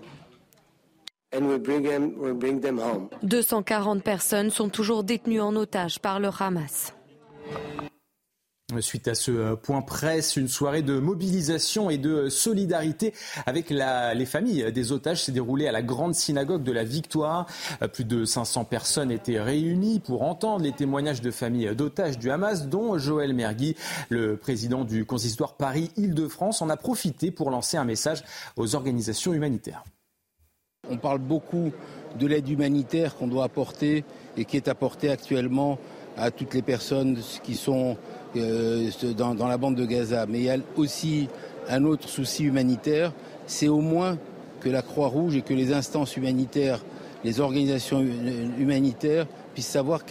240 3.24 4.04
personnes 4.04 4.50
sont 4.50 4.70
toujours 4.70 5.04
détenues 5.04 5.40
en 5.42 5.56
otage 5.56 6.00
par 6.00 6.20
le 6.20 6.30
Hamas. 6.38 6.94
Suite 8.80 9.08
à 9.10 9.16
ce 9.16 9.32
euh, 9.32 9.56
point 9.56 9.82
presse, 9.82 10.38
une 10.38 10.48
soirée 10.48 10.82
de 10.82 11.00
mobilisation 11.00 11.90
et 11.90 11.98
de 11.98 12.30
solidarité 12.30 13.14
avec 13.46 13.70
les 13.70 14.26
familles 14.26 14.72
des 14.72 14.92
otages 14.92 15.24
s'est 15.24 15.32
déroulée 15.32 15.68
à 15.68 15.72
la 15.72 15.82
grande 15.82 16.16
synagogue 16.16 16.64
de 16.64 16.72
la 16.72 16.84
Victoire. 16.84 17.48
Euh, 17.82 17.88
plus 17.88 18.06
de 18.06 18.24
500 18.24 18.66
personnes 18.66 19.12
étaient 19.12 19.42
réunies 19.42 20.00
pour 20.00 20.22
entendre 20.24 20.64
les 20.64 20.72
témoignages 20.72 21.22
de 21.22 21.32
familles 21.32 21.76
d'otages 21.76 22.18
du 22.18 22.32
Hamas, 22.32 22.68
dont 22.68 22.98
Joël 22.98 23.34
Mergui, 23.34 23.76
le 24.10 24.38
président 24.38 24.86
du 24.86 25.06
consistoire 25.06 25.56
Paris-Île-de-France, 25.56 26.62
en 26.62 26.70
a 26.70 26.78
profité 26.78 27.32
pour 27.32 27.50
lancer 27.50 27.78
un 27.78 27.86
message 27.86 28.24
aux 28.56 28.76
organisations 28.76 29.34
humanitaires. 29.34 29.84
On 30.90 30.98
parle 30.98 31.20
beaucoup 31.20 31.72
de 32.20 32.28
l'aide 32.28 32.50
humanitaire 32.50 33.16
qu'on 33.16 33.28
doit 33.28 33.44
apporter 33.44 34.04
et 34.38 34.46
qui 34.46 34.58
est 34.58 34.68
apportée 34.68 35.10
actuellement 35.10 35.78
à 36.18 36.32
toutes 36.32 36.54
les 36.54 36.62
personnes 36.62 37.20
qui 37.44 37.56
sont 37.56 37.98
euh, 38.36 38.90
dans, 39.18 39.48
la 39.48 39.58
bande 39.58 39.76
de 39.76 39.86
Gaza. 39.86 40.26
Mais 40.28 40.40
il 40.40 40.46
y 40.46 40.50
a 40.50 40.58
aussi 40.78 41.28
un 41.70 41.84
autre 41.84 42.08
souci 42.10 42.44
humanitaire, 42.44 43.14
c'est 43.46 43.68
au 43.68 43.82
moins 43.82 44.18
que 44.60 44.70
la 44.70 44.82
Croix-Rouge 44.82 45.36
et 45.36 45.42
que 45.42 45.54
les 45.54 45.74
instances 45.74 46.16
humanitaires, 46.18 46.80
les 47.24 47.40
organisations 47.40 48.02
humanitaires 48.60 49.28
puissent 49.54 49.68
savoir 49.68 50.02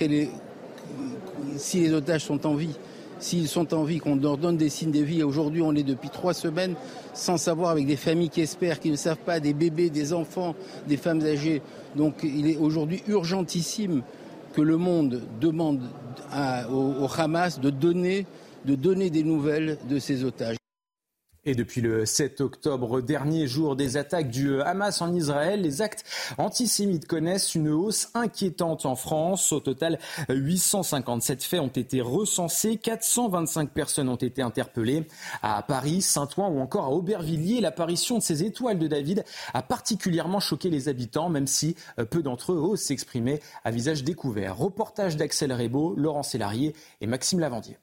si 1.56 1.80
les 1.80 1.92
otages 1.92 2.24
sont 2.24 2.46
en 2.46 2.54
vie. 2.54 2.76
S'ils 3.20 3.48
sont 3.48 3.74
en 3.74 3.84
vie, 3.84 3.98
qu'on 3.98 4.16
leur 4.16 4.38
donne 4.38 4.56
des 4.56 4.70
signes 4.70 4.92
de 4.92 5.00
vie. 5.00 5.22
Aujourd'hui, 5.22 5.60
on 5.60 5.74
est 5.74 5.82
depuis 5.82 6.08
trois 6.08 6.32
semaines 6.32 6.74
sans 7.12 7.36
savoir, 7.36 7.70
avec 7.70 7.86
des 7.86 7.96
familles 7.96 8.30
qui 8.30 8.40
espèrent, 8.40 8.80
qui 8.80 8.90
ne 8.90 8.96
savent 8.96 9.18
pas, 9.18 9.40
des 9.40 9.52
bébés, 9.52 9.90
des 9.90 10.14
enfants, 10.14 10.54
des 10.88 10.96
femmes 10.96 11.20
âgées. 11.20 11.60
Donc 11.96 12.14
il 12.22 12.48
est 12.50 12.56
aujourd'hui 12.56 13.02
urgentissime 13.08 14.02
que 14.52 14.61
le 14.61 14.76
monde 14.76 15.23
demande 15.40 15.80
au, 16.71 17.07
Hamas 17.16 17.61
de 17.61 17.71
donner, 17.71 18.26
de 18.64 18.75
donner 18.75 19.11
des 19.11 19.23
nouvelles 19.23 19.78
de 19.88 19.99
ses 19.99 20.25
otages. 20.25 20.59
Et 21.47 21.54
depuis 21.54 21.80
le 21.80 22.04
7 22.04 22.42
octobre, 22.42 23.00
dernier 23.00 23.47
jour 23.47 23.75
des 23.75 23.97
attaques 23.97 24.28
du 24.28 24.61
Hamas 24.61 25.00
en 25.00 25.14
Israël, 25.14 25.62
les 25.62 25.80
actes 25.80 26.04
antisémites 26.37 27.06
connaissent 27.06 27.54
une 27.54 27.70
hausse 27.70 28.11
inquiétante 28.12 28.85
en 28.85 28.94
France. 28.94 29.50
Au 29.50 29.61
total, 29.61 29.99
857 30.28 31.42
faits 31.42 31.61
ont 31.61 31.68
été 31.68 32.02
recensés, 32.02 32.76
425 32.76 33.70
personnes 33.70 34.11
ont 34.11 34.16
été 34.16 34.42
interpellées. 34.42 35.06
À 35.40 35.62
Paris, 35.62 36.02
Saint-Ouen 36.02 36.49
ou 36.49 36.61
encore 36.61 36.85
à 36.85 36.90
Aubervilliers, 36.90 37.62
l'apparition 37.62 38.18
de 38.18 38.23
ces 38.23 38.44
étoiles 38.44 38.78
de 38.78 38.87
David 38.87 39.25
a 39.54 39.62
particulièrement 39.62 40.40
choqué 40.40 40.68
les 40.68 40.88
habitants, 40.88 41.30
même 41.30 41.47
si 41.47 41.75
peu 42.11 42.23
d'entre 42.23 42.52
eux 42.52 42.59
osent 42.59 42.82
s'exprimer 42.82 43.40
à 43.64 43.70
visage 43.70 44.04
découvert. 44.04 44.59
Reportage 44.59 45.16
d'Axel 45.16 45.54
Rebaud, 45.54 45.94
Laurent 45.97 46.23
Sélarié 46.23 46.75
et 47.00 47.06
Maxime 47.06 47.40
Lavandier. 47.40 47.78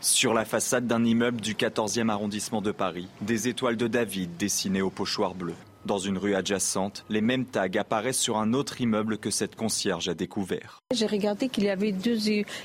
Sur 0.00 0.34
la 0.34 0.44
façade 0.44 0.86
d'un 0.86 1.04
immeuble 1.04 1.40
du 1.40 1.54
14e 1.54 2.10
arrondissement 2.10 2.60
de 2.60 2.70
Paris, 2.70 3.08
des 3.22 3.48
étoiles 3.48 3.76
de 3.76 3.86
David 3.86 4.36
dessinées 4.36 4.82
au 4.82 4.90
pochoir 4.90 5.34
bleu. 5.34 5.54
Dans 5.86 5.98
une 5.98 6.18
rue 6.18 6.34
adjacente, 6.34 7.04
les 7.08 7.22
mêmes 7.22 7.46
tags 7.46 7.68
apparaissent 7.78 8.18
sur 8.18 8.36
un 8.36 8.52
autre 8.52 8.80
immeuble 8.80 9.18
que 9.18 9.30
cette 9.30 9.56
concierge 9.56 10.08
a 10.08 10.14
découvert. 10.14 10.82
J'ai 10.92 11.06
regardé 11.06 11.48
qu'il 11.48 11.64
y 11.64 11.70
avait 11.70 11.92
deux 11.92 12.18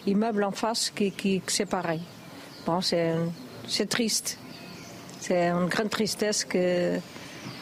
immeubles 0.06 0.44
en 0.44 0.52
face 0.52 0.90
qui, 0.90 1.42
pareil. 1.70 2.02
Bon, 2.66 2.82
c'est, 2.82 3.16
triste. 3.88 4.38
C'est 5.20 5.50
une 5.50 5.68
grande 5.68 5.90
tristesse 5.90 6.44
que, 6.44 7.00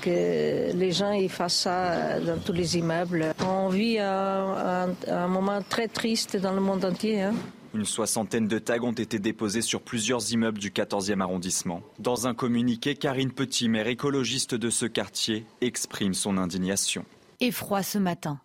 les 0.06 0.92
gens 0.92 1.12
y 1.12 1.30
fassent 1.30 1.60
ça 1.60 2.20
dans 2.22 2.40
tous 2.40 2.54
les 2.54 2.78
immeubles. 2.78 3.34
On 3.46 3.68
vit 3.68 4.00
un, 4.00 4.96
un 5.08 5.28
moment 5.28 5.62
très 5.68 5.88
triste 5.88 6.38
dans 6.38 6.54
le 6.54 6.62
monde 6.62 6.86
entier. 6.86 7.22
Hein. 7.22 7.34
Une 7.76 7.86
soixantaine 7.86 8.48
de 8.48 8.58
tags 8.58 8.82
ont 8.82 8.94
été 8.94 9.20
déposés 9.20 9.62
sur 9.62 9.82
plusieurs 9.82 10.32
immeubles 10.34 10.58
du 10.58 10.72
14e 10.72 11.22
arrondissement. 11.22 11.82
Dans 12.00 12.28
un 12.28 12.34
communiqué, 12.34 12.96
Karine 12.96 13.32
Petit, 13.32 13.70
maire 13.70 13.88
écologiste 13.88 14.56
de 14.56 14.72
ce 14.72 14.88
quartier, 14.88 15.46
exprime 15.62 16.16
son 16.16 16.38
indignation. 16.38 17.06
Effroi 17.40 17.84
ce 17.84 18.00
matin. 18.00 18.40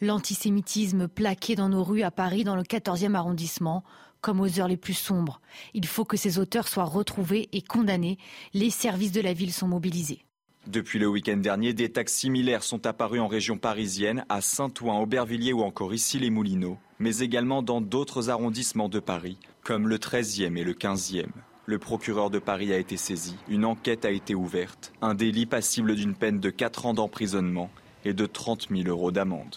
L'antisémitisme 0.00 1.06
plaqué 1.06 1.54
dans 1.54 1.68
nos 1.68 1.84
rues 1.84 2.02
à 2.02 2.10
Paris, 2.10 2.42
dans 2.42 2.56
le 2.56 2.62
14e 2.62 3.14
arrondissement, 3.14 3.84
comme 4.20 4.40
aux 4.40 4.58
heures 4.58 4.68
les 4.68 4.76
plus 4.76 4.94
sombres. 4.94 5.40
Il 5.72 5.86
faut 5.86 6.04
que 6.04 6.16
ces 6.16 6.38
auteurs 6.38 6.66
soient 6.66 6.84
retrouvés 6.84 7.48
et 7.52 7.62
condamnés. 7.62 8.18
Les 8.54 8.70
services 8.70 9.12
de 9.12 9.20
la 9.20 9.34
ville 9.34 9.52
sont 9.52 9.68
mobilisés. 9.68 10.23
Depuis 10.66 10.98
le 10.98 11.06
week-end 11.06 11.36
dernier, 11.36 11.74
des 11.74 11.92
tags 11.92 12.04
similaires 12.06 12.62
sont 12.62 12.86
apparus 12.86 13.20
en 13.20 13.26
région 13.28 13.58
parisienne, 13.58 14.24
à 14.30 14.40
Saint-Ouen, 14.40 14.98
Aubervilliers 14.98 15.52
ou 15.52 15.60
encore 15.60 15.92
ici 15.92 16.18
les 16.18 16.30
Moulineaux, 16.30 16.78
mais 16.98 17.18
également 17.18 17.62
dans 17.62 17.82
d'autres 17.82 18.30
arrondissements 18.30 18.88
de 18.88 18.98
Paris, 18.98 19.38
comme 19.62 19.88
le 19.88 19.98
13e 19.98 20.56
et 20.56 20.64
le 20.64 20.72
15e. 20.72 21.26
Le 21.66 21.78
procureur 21.78 22.30
de 22.30 22.38
Paris 22.38 22.72
a 22.72 22.78
été 22.78 22.96
saisi, 22.96 23.36
une 23.48 23.66
enquête 23.66 24.06
a 24.06 24.10
été 24.10 24.34
ouverte, 24.34 24.94
un 25.02 25.14
délit 25.14 25.44
passible 25.44 25.94
d'une 25.96 26.14
peine 26.14 26.40
de 26.40 26.48
4 26.48 26.86
ans 26.86 26.94
d'emprisonnement 26.94 27.68
et 28.06 28.14
de 28.14 28.24
30 28.24 28.68
000 28.70 28.88
euros 28.88 29.12
d'amende. 29.12 29.56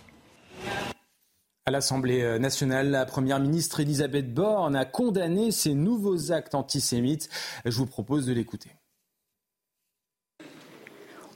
À 1.66 1.72
l'Assemblée 1.72 2.38
nationale, 2.38 2.92
la 2.92 3.06
Première 3.06 3.40
ministre 3.40 3.80
Elisabeth 3.80 4.34
Borne 4.34 4.76
a 4.76 4.84
condamné 4.84 5.52
ces 5.52 5.74
nouveaux 5.74 6.34
actes 6.34 6.56
antisémites. 6.56 7.30
Je 7.66 7.78
vous 7.78 7.86
propose 7.86 8.26
de 8.26 8.34
l'écouter. 8.34 8.72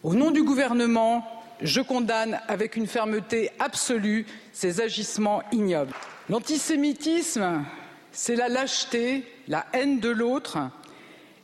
Au 0.03 0.15
nom 0.15 0.31
du 0.31 0.41
gouvernement, 0.41 1.23
je 1.61 1.79
condamne 1.79 2.39
avec 2.47 2.75
une 2.75 2.87
fermeté 2.87 3.51
absolue 3.59 4.25
ces 4.51 4.81
agissements 4.81 5.43
ignobles. 5.51 5.93
L'antisémitisme, 6.27 7.63
c'est 8.11 8.35
la 8.35 8.49
lâcheté, 8.49 9.23
la 9.47 9.67
haine 9.73 9.99
de 9.99 10.09
l'autre, 10.09 10.57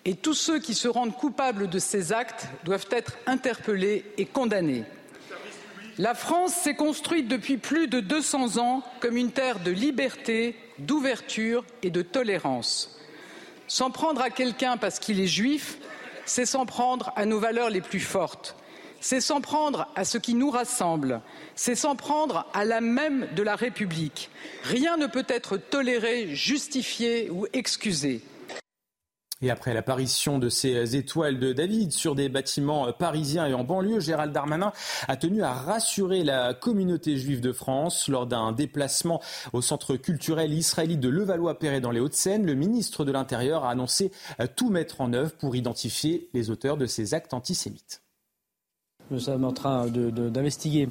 et 0.05 0.15
tous 0.15 0.33
ceux 0.33 0.57
qui 0.57 0.73
se 0.73 0.87
rendent 0.87 1.15
coupables 1.15 1.69
de 1.69 1.77
ces 1.77 2.13
actes 2.13 2.47
doivent 2.63 2.87
être 2.89 3.17
interpellés 3.27 4.05
et 4.17 4.25
condamnés. 4.25 4.85
La 5.99 6.15
France 6.15 6.53
s'est 6.53 6.75
construite 6.75 7.27
depuis 7.27 7.57
plus 7.57 7.87
de 7.87 7.99
200 7.99 8.57
ans 8.57 8.81
comme 9.01 9.17
une 9.17 9.31
terre 9.31 9.59
de 9.59 9.71
liberté, 9.71 10.55
d'ouverture 10.79 11.63
et 11.83 11.91
de 11.91 12.01
tolérance. 12.01 12.99
S'en 13.67 13.91
prendre 13.91 14.21
à 14.21 14.31
quelqu'un 14.31 14.77
parce 14.77 14.97
qu'il 14.97 15.19
est 15.19 15.27
juif, 15.27 15.77
c'est 16.27 16.46
s'en 16.46 16.65
prendre 16.65 17.12
à 17.15 17.25
nos 17.25 17.39
valeurs 17.39 17.69
les 17.69 17.81
plus 17.81 18.00
fortes. 18.00 18.55
C'est 19.00 19.22
s'en 19.22 19.41
prendre 19.41 19.88
à 19.96 20.03
ce 20.05 20.17
qui 20.17 20.34
nous 20.34 20.50
rassemble, 20.50 21.22
c'est 21.55 21.75
s'en 21.75 21.96
prendre 21.96 22.48
à 22.53 22.65
la 22.65 22.81
même 22.81 23.27
de 23.36 23.43
la 23.43 23.55
République. 23.55 24.29
Rien 24.63 24.98
ne 24.98 25.05
peut 25.07 25.25
être 25.27 25.57
toléré, 25.57 26.36
justifié 26.36 27.29
ou 27.29 27.46
excusé. 27.53 28.22
Et 29.41 29.51
après 29.51 29.75
l'apparition 29.75 30.39
de 30.39 30.50
ces 30.50 30.96
étoiles 30.96 31.39
de 31.39 31.53
David 31.53 31.91
sur 31.91 32.15
des 32.15 32.27
bâtiments 32.27 32.91
parisiens 32.91 33.46
et 33.46 33.53
en 33.53 33.63
banlieue, 33.63 34.00
Gérald 34.00 34.34
Darmanin 34.34 34.74
a 35.08 35.15
tenu 35.15 35.44
à 35.44 35.53
rassurer 35.53 36.24
la 36.24 36.56
communauté 36.56 37.17
juive 37.17 37.39
de 37.39 37.51
France 37.51 38.08
lors 38.08 38.25
d'un 38.25 38.51
déplacement 38.51 39.22
au 39.53 39.62
centre 39.62 39.96
culturel 39.96 40.53
israélite 40.53 41.00
de 41.00 41.10
Levallois-Perret 41.10 41.82
dans 41.82 41.91
les 41.91 42.00
Hauts-de-Seine. 42.00 42.48
Le 42.48 42.56
ministre 42.56 43.06
de 43.06 43.12
l'Intérieur 43.12 43.63
a 43.63 43.70
annoncé 43.70 44.12
tout 44.56 44.72
mettre 44.72 45.01
en 45.01 45.13
œuvre 45.13 45.34
pour 45.34 45.56
identifier 45.56 46.29
les 46.34 46.50
auteurs 46.50 46.77
de 46.77 46.88
ces 46.88 47.13
actes 47.13 47.36
antisémites. 47.36 48.01
Nous 49.12 49.20
sommes 49.20 49.46
en 49.46 49.53
train 49.53 49.88
d'investiguer 49.88 50.89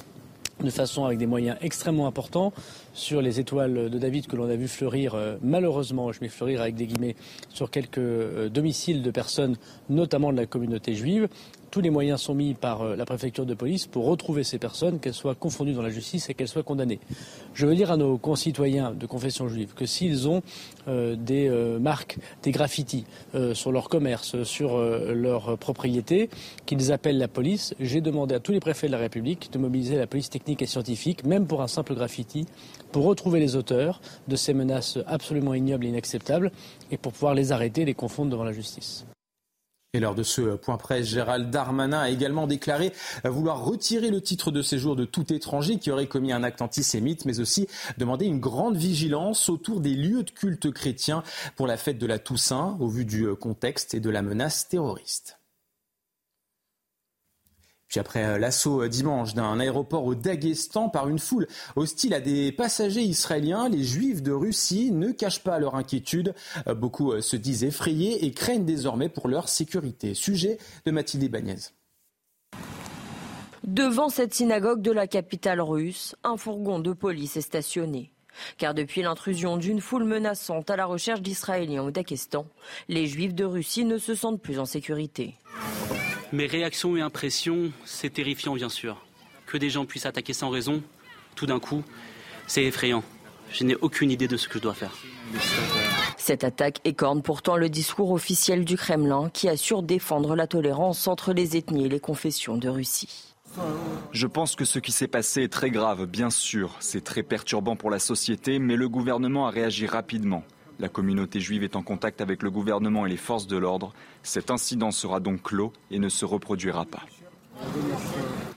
de 0.63 0.71
façon 0.71 1.05
avec 1.05 1.19
des 1.19 1.27
moyens 1.27 1.57
extrêmement 1.61 2.07
importants 2.07 2.53
sur 2.95 3.21
les 3.21 3.41
étoiles 3.41 3.91
de 3.91 3.99
David 3.99 4.27
que 4.27 4.37
l'on 4.37 4.49
a 4.49 4.57
vu 4.57 4.69
fleurir, 4.69 5.15
euh, 5.15 5.37
malheureusement, 5.43 6.13
je 6.13 6.21
mets 6.21 6.29
fleurir 6.29 6.63
avec 6.63 6.75
des 6.75 6.87
guillemets, 6.87 7.17
sur 7.51 7.71
quelques 7.71 7.99
euh, 7.99 8.49
domiciles 8.49 9.03
de 9.03 9.11
personnes, 9.11 9.57
notamment 9.91 10.33
de 10.33 10.39
la 10.39 10.47
communauté 10.47 10.95
juive 10.95 11.29
tous 11.76 11.83
les 11.83 11.90
moyens 11.90 12.23
sont 12.23 12.35
mis 12.35 12.54
par 12.54 12.80
euh, 12.80 12.97
la 12.97 13.04
préfecture 13.04 13.45
de 13.45 13.52
police 13.52 13.87
pour 13.87 14.06
retrouver 14.06 14.45
ces 14.45 14.56
personnes, 14.56 14.99
qu'elles 14.99 15.12
soient 15.12 15.35
confondues 15.35 15.75
dans 15.75 15.83
la 15.83 15.90
justice 15.90 16.30
et 16.30 16.33
qu'elles 16.33 16.49
soient 16.49 16.62
condamnées. 16.62 17.00
Je 17.52 17.66
veux 17.66 17.75
dire 17.75 17.90
à 17.90 17.99
nos 17.99 18.16
concitoyens 18.16 18.92
de 18.92 19.04
confession 19.04 19.47
juive 19.47 19.75
que 19.75 19.85
s'ils 19.85 20.26
ont 20.26 20.40
euh, 20.88 21.16
des 21.16 21.50
euh, 21.50 21.78
marques, 21.78 22.16
des 22.42 22.50
graffitis 22.50 23.04
sur 23.52 23.73
leur 23.73 23.90
commerce, 23.90 24.42
sur 24.45 24.78
leur 24.78 25.59
propriété, 25.59 26.30
qu'ils 26.64 26.92
appellent 26.92 27.18
la 27.18 27.28
police. 27.28 27.75
J'ai 27.78 28.00
demandé 28.00 28.35
à 28.35 28.40
tous 28.40 28.52
les 28.52 28.61
préfets 28.61 28.87
de 28.87 28.92
la 28.92 28.99
République 28.99 29.52
de 29.52 29.59
mobiliser 29.59 29.97
la 29.97 30.06
police 30.06 30.30
technique 30.30 30.62
et 30.62 30.66
scientifique, 30.66 31.25
même 31.25 31.47
pour 31.47 31.61
un 31.61 31.68
simple 31.68 31.95
graffiti, 31.95 32.47
pour 32.90 33.04
retrouver 33.04 33.38
les 33.38 33.54
auteurs 33.54 34.00
de 34.28 34.37
ces 34.37 34.54
menaces 34.54 34.99
absolument 35.06 35.52
ignobles 35.52 35.85
et 35.85 35.88
inacceptables 35.90 36.52
et 36.90 36.97
pour 36.97 37.12
pouvoir 37.12 37.35
les 37.35 37.52
arrêter 37.52 37.83
et 37.83 37.85
les 37.85 37.95
confondre 37.95 38.30
devant 38.30 38.45
la 38.45 38.52
justice. 38.52 39.04
Et 39.97 40.00
lors 40.00 40.15
de 40.15 40.23
ce 40.23 40.57
point 40.57 40.76
presse, 40.76 41.07
Gérald 41.07 41.49
Darmanin 41.49 42.00
a 42.00 42.11
également 42.11 42.47
déclaré 42.47 42.93
vouloir 43.25 43.65
retirer 43.65 44.11
le 44.11 44.21
titre 44.21 44.50
de 44.50 44.61
séjour 44.61 44.95
de 44.95 45.07
tout 45.07 45.33
étranger 45.33 45.79
qui 45.79 45.91
aurait 45.91 46.07
commis 46.07 46.33
un 46.33 46.43
acte 46.43 46.61
antisémite, 46.61 47.25
mais 47.25 47.41
aussi 47.41 47.67
demander 47.97 48.26
une 48.26 48.38
grande 48.38 48.76
vigilance 48.76 49.49
autour 49.49 49.81
des 49.81 49.95
lieux 49.95 50.23
de 50.23 50.31
culte 50.31 50.71
chrétiens 50.71 51.23
pour 51.57 51.67
la 51.67 51.79
fête 51.79 51.97
de 51.97 52.05
la 52.05 52.19
Toussaint, 52.19 52.76
au 52.79 52.88
vu 52.88 53.07
du 53.07 53.26
contexte 53.37 53.95
et 53.95 54.00
de 54.00 54.11
la 54.11 54.21
menace 54.21 54.69
terroriste. 54.69 55.38
Après 57.99 58.25
euh, 58.25 58.38
l'assaut 58.38 58.83
euh, 58.83 58.88
dimanche 58.88 59.35
d'un 59.35 59.59
aéroport 59.61 60.05
au 60.05 60.15
Daghestan 60.15 60.88
par 60.88 61.09
une 61.09 61.19
foule 61.19 61.47
hostile 61.76 62.15
à 62.15 62.21
des 62.21 62.53
passagers 62.53 63.03
israéliens, 63.03 63.69
les 63.69 63.83
juifs 63.83 64.23
de 64.23 64.33
Russie 64.33 64.91
ne 64.93 65.12
cachent 65.12 65.43
pas 65.43 65.59
leur 65.59 65.75
inquiétude. 65.75 66.35
Euh, 66.67 66.75
beaucoup 66.75 67.21
se 67.21 67.37
disent 67.37 67.65
effrayés 67.65 68.25
et 68.25 68.31
craignent 68.33 68.65
désormais 68.65 69.09
pour 69.09 69.29
leur 69.29 69.49
sécurité. 69.49 70.15
Sujet 70.15 70.59
de 70.85 70.91
Mathilde 70.91 71.23
Ibanez. 71.23 71.57
Devant 73.65 74.09
cette 74.09 74.35
synagogue 74.35 74.81
de 74.81 74.93
la 74.93 75.07
capitale 75.07 75.61
russe, 75.61 76.15
un 76.23 76.37
fourgon 76.37 76.79
de 76.79 76.93
police 76.93 77.37
est 77.37 77.41
stationné. 77.41 78.12
Car 78.59 78.75
depuis 78.75 79.03
l'intrusion 79.03 79.57
d'une 79.57 79.81
foule 79.81 80.05
menaçante 80.05 80.71
à 80.71 80.76
la 80.76 80.87
recherche 80.87 81.23
d'Israéliens 81.23 81.83
au 81.83 81.91
Daghestan, 81.91 82.47
les 82.88 83.07
Juifs 83.07 83.35
de 83.35 83.45
Russie 83.45 83.85
ne 83.85 83.99
se 83.99 84.15
sentent 84.15 84.43
plus 84.43 84.59
en 84.59 84.67
sécurité. 84.67 85.35
Mes 86.33 86.47
réactions 86.47 86.97
et 86.97 87.00
impressions, 87.00 87.71
c'est 87.85 88.11
terrifiant 88.11 88.54
bien 88.54 88.68
sûr. 88.68 89.04
Que 89.47 89.56
des 89.56 89.71
gens 89.71 89.85
puissent 89.85 90.06
attaquer 90.06 90.33
sans 90.33 90.50
raison, 90.50 90.83
tout 91.37 91.47
d'un 91.47 91.61
coup, 91.61 91.85
c'est 92.47 92.64
effrayant. 92.64 93.04
Je 93.52 93.62
n'ai 93.62 93.76
aucune 93.76 94.11
idée 94.11 94.26
de 94.26 94.37
ce 94.37 94.49
que 94.49 94.59
je 94.59 94.62
dois 94.62 94.75
faire. 94.75 94.92
Cette 96.16 96.42
attaque 96.42 96.80
écorne 96.85 97.23
pourtant 97.23 97.56
le 97.56 97.68
discours 97.68 98.11
officiel 98.11 98.64
du 98.64 98.76
Kremlin 98.76 99.30
qui 99.33 99.49
assure 99.49 99.85
défendre 99.85 100.35
la 100.35 100.49
tolérance 100.49 101.06
entre 101.06 101.33
les 101.33 101.56
ethnies 101.56 101.87
et 101.87 101.88
les 101.88 102.00
confessions 102.00 102.56
de 102.56 102.68
Russie. 102.68 103.35
Je 104.11 104.26
pense 104.26 104.56
que 104.56 104.64
ce 104.64 104.80
qui 104.80 104.90
s'est 104.90 105.06
passé 105.06 105.45
est 105.45 105.52
très 105.52 105.71
grave, 105.71 106.06
bien 106.06 106.30
sûr. 106.30 106.75
C'est 106.80 107.04
très 107.04 107.23
perturbant 107.23 107.76
pour 107.76 107.90
la 107.90 108.00
société, 108.00 108.59
mais 108.59 108.75
le 108.75 108.88
gouvernement 108.88 109.47
a 109.47 109.50
réagi 109.50 109.87
rapidement. 109.87 110.42
La 110.78 110.88
communauté 110.88 111.40
juive 111.40 111.62
est 111.62 111.76
en 111.76 111.83
contact 111.83 112.21
avec 112.21 112.42
le 112.42 112.50
gouvernement 112.50 113.06
et 113.06 113.11
les 113.11 113.16
forces 113.16 113.47
de 113.47 113.56
l'ordre. 113.56 113.92
Cet 114.23 114.50
incident 114.50 114.90
sera 114.90 115.21
donc 115.21 115.42
clos 115.42 115.73
et 115.90 115.99
ne 115.99 116.09
se 116.09 116.25
reproduira 116.25 116.85
pas. 116.85 117.02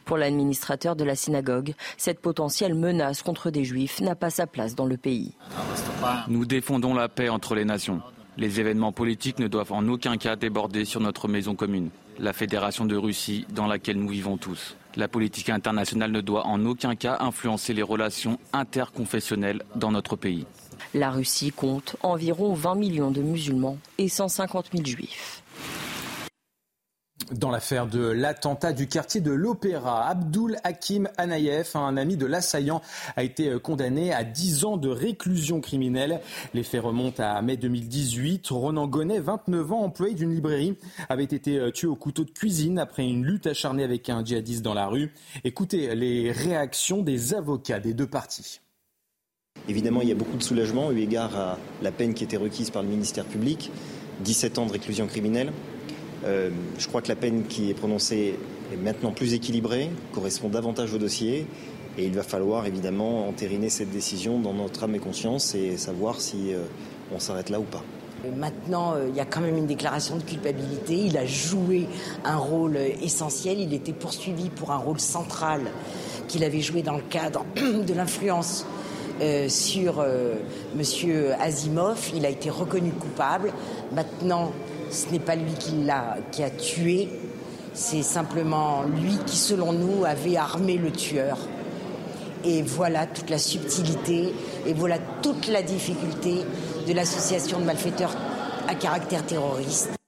Pour 0.03 0.17
l'administrateur 0.17 0.95
de 0.95 1.03
la 1.03 1.15
synagogue, 1.15 1.73
cette 1.97 2.19
potentielle 2.19 2.73
menace 2.73 3.21
contre 3.21 3.51
des 3.51 3.63
juifs 3.63 4.01
n'a 4.01 4.15
pas 4.15 4.29
sa 4.29 4.47
place 4.47 4.75
dans 4.75 4.85
le 4.85 4.97
pays. 4.97 5.33
Nous 6.27 6.45
défendons 6.45 6.93
la 6.93 7.07
paix 7.07 7.29
entre 7.29 7.55
les 7.55 7.65
nations. 7.65 8.01
Les 8.37 8.59
événements 8.59 8.91
politiques 8.91 9.39
ne 9.39 9.47
doivent 9.47 9.71
en 9.71 9.87
aucun 9.87 10.17
cas 10.17 10.35
déborder 10.35 10.85
sur 10.85 11.01
notre 11.01 11.27
maison 11.27 11.55
commune, 11.55 11.89
la 12.17 12.33
Fédération 12.33 12.85
de 12.85 12.95
Russie 12.95 13.45
dans 13.49 13.67
laquelle 13.67 13.97
nous 13.97 14.09
vivons 14.09 14.37
tous. 14.37 14.75
La 14.95 15.07
politique 15.07 15.49
internationale 15.49 16.11
ne 16.11 16.21
doit 16.21 16.47
en 16.47 16.65
aucun 16.65 16.95
cas 16.95 17.17
influencer 17.19 17.73
les 17.73 17.83
relations 17.83 18.39
interconfessionnelles 18.53 19.63
dans 19.75 19.91
notre 19.91 20.15
pays. 20.15 20.45
La 20.93 21.11
Russie 21.11 21.51
compte 21.51 21.95
environ 22.03 22.53
20 22.53 22.75
millions 22.75 23.11
de 23.11 23.21
musulmans 23.21 23.77
et 23.97 24.09
150 24.09 24.67
000 24.73 24.85
juifs. 24.85 25.43
Dans 27.31 27.51
l'affaire 27.51 27.85
de 27.85 27.99
l'attentat 27.99 28.73
du 28.73 28.87
quartier 28.87 29.21
de 29.21 29.29
l'Opéra, 29.29 30.07
Abdul 30.07 30.57
Hakim 30.63 31.07
Anayev, 31.17 31.69
un 31.75 31.95
ami 31.95 32.17
de 32.17 32.25
l'assaillant, 32.25 32.81
a 33.15 33.23
été 33.23 33.59
condamné 33.59 34.11
à 34.11 34.23
10 34.23 34.65
ans 34.65 34.77
de 34.77 34.89
réclusion 34.89 35.61
criminelle. 35.61 36.21
Les 36.55 36.63
faits 36.63 36.81
remontent 36.81 37.21
à 37.21 37.39
mai 37.43 37.55
2018. 37.55 38.47
Ronan 38.49 38.87
Gonnet, 38.87 39.19
29 39.19 39.71
ans, 39.71 39.83
employé 39.83 40.15
d'une 40.15 40.33
librairie, 40.33 40.75
avait 41.07 41.23
été 41.23 41.71
tué 41.71 41.85
au 41.87 41.95
couteau 41.95 42.23
de 42.23 42.31
cuisine 42.31 42.79
après 42.79 43.07
une 43.07 43.23
lutte 43.23 43.45
acharnée 43.45 43.83
avec 43.83 44.09
un 44.09 44.25
djihadiste 44.25 44.63
dans 44.63 44.73
la 44.73 44.87
rue. 44.87 45.13
Écoutez 45.43 45.93
les 45.93 46.31
réactions 46.31 47.03
des 47.03 47.35
avocats 47.35 47.79
des 47.79 47.93
deux 47.93 48.07
parties. 48.07 48.59
Évidemment, 49.69 50.01
il 50.01 50.09
y 50.09 50.11
a 50.11 50.15
beaucoup 50.15 50.35
de 50.35 50.41
soulagement 50.41 50.91
eu 50.91 50.99
égard 50.99 51.37
à 51.37 51.57
la 51.83 51.91
peine 51.91 52.15
qui 52.15 52.23
était 52.23 52.37
requise 52.37 52.71
par 52.71 52.81
le 52.81 52.89
ministère 52.89 53.25
public, 53.25 53.69
17 54.21 54.57
ans 54.57 54.65
de 54.65 54.71
réclusion 54.71 55.05
criminelle. 55.05 55.53
Euh, 56.25 56.49
je 56.79 56.87
crois 56.87 57.03
que 57.03 57.07
la 57.07 57.15
peine 57.15 57.43
qui 57.43 57.69
est 57.69 57.75
prononcée 57.75 58.33
est 58.73 58.77
maintenant 58.77 59.11
plus 59.11 59.35
équilibrée, 59.35 59.91
correspond 60.11 60.49
davantage 60.49 60.91
au 60.95 60.97
dossier, 60.97 61.45
et 61.99 62.03
il 62.03 62.15
va 62.15 62.23
falloir 62.23 62.65
évidemment 62.65 63.27
entériner 63.29 63.69
cette 63.69 63.91
décision 63.91 64.39
dans 64.39 64.55
notre 64.55 64.85
âme 64.85 64.95
et 64.95 64.99
conscience 64.99 65.53
et 65.53 65.77
savoir 65.77 66.19
si 66.19 66.51
euh, 66.51 66.63
on 67.13 67.19
s'arrête 67.19 67.51
là 67.51 67.59
ou 67.59 67.63
pas. 67.63 67.83
Maintenant, 68.35 68.95
euh, 68.95 69.05
il 69.07 69.15
y 69.15 69.19
a 69.19 69.25
quand 69.25 69.39
même 69.39 69.55
une 69.55 69.67
déclaration 69.67 70.17
de 70.17 70.23
culpabilité. 70.23 70.95
Il 70.95 71.15
a 71.15 71.27
joué 71.27 71.85
un 72.25 72.37
rôle 72.37 72.75
essentiel. 73.03 73.59
Il 73.59 73.75
était 73.75 73.93
poursuivi 73.93 74.49
pour 74.49 74.71
un 74.71 74.77
rôle 74.77 74.99
central 74.99 75.61
qu'il 76.27 76.43
avait 76.43 76.61
joué 76.61 76.81
dans 76.81 76.95
le 76.95 77.03
cadre 77.07 77.45
de 77.55 77.93
l'influence 77.93 78.65
euh, 79.21 79.49
sur 79.49 79.99
euh, 79.99 80.35
Monsieur 80.75 81.33
Asimov. 81.41 82.11
Il 82.15 82.25
a 82.25 82.29
été 82.29 82.49
reconnu 82.49 82.91
coupable. 82.91 83.51
Maintenant, 83.93 84.51
ce 84.91 85.11
n'est 85.11 85.19
pas 85.19 85.35
lui 85.35 85.53
qui, 85.59 85.83
l'a, 85.83 86.17
qui 86.31 86.43
a 86.43 86.49
tué, 86.49 87.09
c'est 87.73 88.03
simplement 88.03 88.83
lui 88.83 89.17
qui, 89.25 89.37
selon 89.37 89.73
nous, 89.73 90.05
avait 90.05 90.37
armé 90.37 90.77
le 90.77 90.91
tueur. 90.91 91.37
Et 92.45 92.61
voilà 92.61 93.05
toute 93.05 93.29
la 93.29 93.37
subtilité 93.37 94.33
et 94.65 94.73
voilà 94.73 94.97
toute 95.21 95.47
la 95.47 95.61
difficulté 95.61 96.35
de 96.87 96.93
l'association 96.93 97.59
de 97.59 97.65
malfaiteurs 97.65 98.15
à 98.67 98.75
caractère 98.75 99.25
terroriste. 99.25 99.98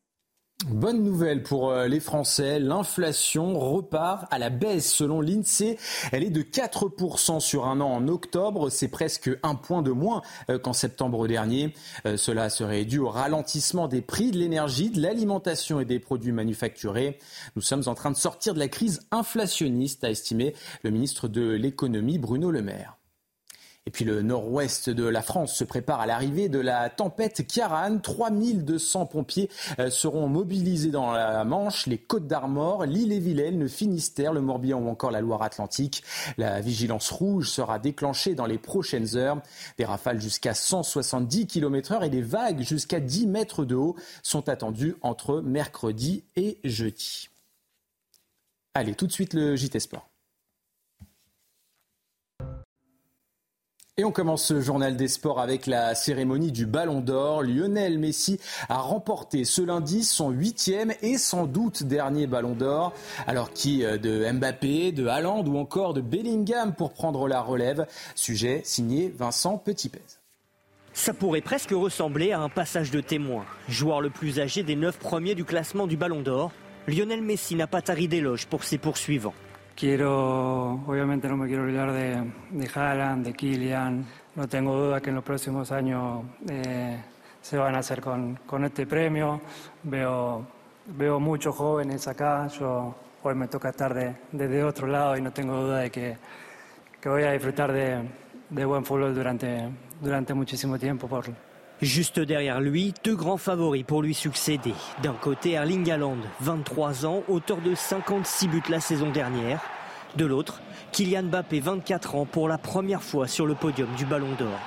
Bonne 0.67 1.03
nouvelle 1.03 1.41
pour 1.41 1.71
euh, 1.71 1.87
les 1.87 1.99
Français, 1.99 2.59
l'inflation 2.59 3.57
repart 3.59 4.27
à 4.31 4.37
la 4.37 4.49
baisse 4.49 4.93
selon 4.93 5.19
l'INSEE. 5.19 5.77
Elle 6.11 6.23
est 6.23 6.29
de 6.29 6.41
4% 6.41 7.39
sur 7.39 7.65
un 7.65 7.81
an 7.81 7.89
en 7.89 8.07
octobre, 8.07 8.69
c'est 8.69 8.87
presque 8.87 9.29
un 9.41 9.55
point 9.55 9.81
de 9.81 9.91
moins 9.91 10.21
euh, 10.49 10.59
qu'en 10.59 10.73
septembre 10.73 11.27
dernier. 11.27 11.73
Euh, 12.05 12.15
cela 12.15 12.49
serait 12.49 12.85
dû 12.85 12.99
au 12.99 13.09
ralentissement 13.09 13.87
des 13.87 14.01
prix 14.01 14.29
de 14.29 14.37
l'énergie, 14.37 14.91
de 14.91 15.01
l'alimentation 15.01 15.79
et 15.79 15.85
des 15.85 15.99
produits 15.99 16.31
manufacturés. 16.31 17.17
Nous 17.55 17.61
sommes 17.61 17.83
en 17.87 17.95
train 17.95 18.11
de 18.11 18.17
sortir 18.17 18.53
de 18.53 18.59
la 18.59 18.67
crise 18.67 19.01
inflationniste, 19.11 20.03
a 20.03 20.11
estimé 20.11 20.53
le 20.83 20.91
ministre 20.91 21.27
de 21.27 21.49
l'économie 21.49 22.19
Bruno 22.19 22.51
Le 22.51 22.61
Maire. 22.61 23.00
Et 23.87 23.91
puis 23.91 24.05
le 24.05 24.21
nord-ouest 24.21 24.91
de 24.91 25.05
la 25.05 25.23
France 25.23 25.55
se 25.55 25.63
prépare 25.63 26.01
à 26.01 26.05
l'arrivée 26.05 26.49
de 26.49 26.59
la 26.59 26.91
tempête 26.91 27.47
Kiaran. 27.47 27.97
3200 27.97 29.07
pompiers 29.07 29.49
euh, 29.79 29.89
seront 29.89 30.27
mobilisés 30.27 30.91
dans 30.91 31.11
la 31.11 31.43
Manche, 31.45 31.87
les 31.87 31.97
Côtes 31.97 32.27
d'Armor, 32.27 32.85
l'île-et-Vilaine, 32.85 33.59
le 33.59 33.67
Finistère, 33.67 34.33
le 34.33 34.41
Morbihan 34.41 34.79
ou 34.79 34.87
encore 34.87 35.09
la 35.09 35.21
Loire-Atlantique. 35.21 36.03
La 36.37 36.61
vigilance 36.61 37.09
rouge 37.09 37.49
sera 37.49 37.79
déclenchée 37.79 38.35
dans 38.35 38.45
les 38.45 38.59
prochaines 38.59 39.17
heures. 39.17 39.41
Des 39.79 39.85
rafales 39.85 40.21
jusqu'à 40.21 40.53
170 40.53 41.47
km 41.47 41.93
heure 41.93 42.03
et 42.03 42.11
des 42.11 42.21
vagues 42.21 42.61
jusqu'à 42.61 42.99
10 42.99 43.25
mètres 43.25 43.65
de 43.65 43.73
haut 43.73 43.95
sont 44.21 44.47
attendues 44.47 44.95
entre 45.01 45.41
mercredi 45.41 46.23
et 46.35 46.59
jeudi. 46.63 47.29
Allez, 48.75 48.93
tout 48.93 49.07
de 49.07 49.11
suite 49.11 49.33
le 49.33 49.55
JT 49.55 49.79
Sport. 49.79 50.10
Et 53.97 54.05
on 54.05 54.11
commence 54.11 54.45
ce 54.45 54.61
journal 54.61 54.95
des 54.95 55.09
sports 55.09 55.41
avec 55.41 55.67
la 55.67 55.95
cérémonie 55.95 56.53
du 56.53 56.65
Ballon 56.65 57.01
d'Or. 57.01 57.43
Lionel 57.43 57.99
Messi 57.99 58.39
a 58.69 58.77
remporté 58.77 59.43
ce 59.43 59.61
lundi 59.61 60.05
son 60.05 60.29
huitième 60.29 60.93
et 61.01 61.17
sans 61.17 61.45
doute 61.45 61.83
dernier 61.83 62.25
Ballon 62.25 62.53
d'Or. 62.53 62.93
Alors 63.27 63.51
qui 63.51 63.83
euh, 63.83 63.97
de 63.97 64.31
Mbappé, 64.31 64.93
de 64.93 65.07
Haaland 65.07 65.45
ou 65.45 65.57
encore 65.57 65.93
de 65.93 65.99
Bellingham 65.99 66.73
pour 66.73 66.93
prendre 66.93 67.27
la 67.27 67.41
relève? 67.41 67.85
Sujet 68.15 68.61
signé 68.63 69.13
Vincent 69.13 69.57
Petitpez. 69.57 69.99
Ça 70.93 71.13
pourrait 71.13 71.41
presque 71.41 71.71
ressembler 71.71 72.31
à 72.31 72.39
un 72.39 72.49
passage 72.49 72.91
de 72.91 73.01
témoin. 73.01 73.45
Joueur 73.67 73.99
le 73.99 74.09
plus 74.09 74.39
âgé 74.39 74.63
des 74.63 74.77
neuf 74.77 74.99
premiers 74.99 75.35
du 75.35 75.43
classement 75.43 75.85
du 75.85 75.97
Ballon 75.97 76.21
d'Or, 76.21 76.53
Lionel 76.87 77.21
Messi 77.21 77.55
n'a 77.55 77.67
pas 77.67 77.81
tari 77.81 78.07
d'éloges 78.07 78.47
pour 78.47 78.63
ses 78.63 78.77
poursuivants. 78.77 79.35
Quiero, 79.75 80.73
obviamente 80.85 81.27
no 81.27 81.37
me 81.37 81.47
quiero 81.47 81.63
olvidar 81.63 81.91
de, 81.91 82.31
de 82.51 82.69
Haaland, 82.73 83.25
de 83.25 83.33
Kylian. 83.33 84.05
No 84.35 84.47
tengo 84.47 84.75
duda 84.75 85.01
que 85.01 85.09
en 85.09 85.15
los 85.15 85.23
próximos 85.23 85.71
años 85.71 86.23
eh, 86.49 87.01
se 87.41 87.57
van 87.57 87.75
a 87.75 87.79
hacer 87.79 88.01
con, 88.01 88.35
con 88.45 88.63
este 88.65 88.85
premio. 88.85 89.41
Veo, 89.83 90.45
veo 90.85 91.19
muchos 91.19 91.55
jóvenes 91.55 92.07
acá. 92.07 92.47
Yo 92.47 92.95
hoy 93.23 93.35
me 93.35 93.47
toca 93.47 93.69
estar 93.69 93.93
de, 93.93 94.15
desde 94.31 94.63
otro 94.63 94.87
lado 94.87 95.17
y 95.17 95.21
no 95.21 95.31
tengo 95.31 95.55
duda 95.55 95.79
de 95.79 95.89
que, 95.89 96.17
que 96.99 97.09
voy 97.09 97.23
a 97.23 97.31
disfrutar 97.31 97.71
de, 97.71 98.07
de 98.49 98.65
buen 98.65 98.85
fútbol 98.85 99.15
durante, 99.15 99.69
durante 99.99 100.33
muchísimo 100.33 100.77
tiempo 100.77 101.07
por, 101.07 101.25
Juste 101.81 102.19
derrière 102.19 102.61
lui, 102.61 102.93
deux 103.03 103.15
grands 103.15 103.37
favoris 103.37 103.83
pour 103.83 104.03
lui 104.03 104.13
succéder. 104.13 104.73
D'un 105.01 105.13
côté, 105.13 105.53
Erling 105.53 105.89
Haaland, 105.89 106.17
23 106.39 107.07
ans, 107.07 107.23
auteur 107.27 107.57
de 107.57 107.73
56 107.73 108.47
buts 108.49 108.61
la 108.69 108.79
saison 108.79 109.09
dernière. 109.09 109.61
De 110.15 110.25
l'autre, 110.25 110.61
Kylian 110.91 111.23
Mbappé, 111.23 111.59
24 111.59 112.15
ans, 112.15 112.25
pour 112.25 112.47
la 112.47 112.59
première 112.59 113.01
fois 113.01 113.27
sur 113.27 113.47
le 113.47 113.55
podium 113.55 113.89
du 113.97 114.05
Ballon 114.05 114.35
d'Or. 114.37 114.59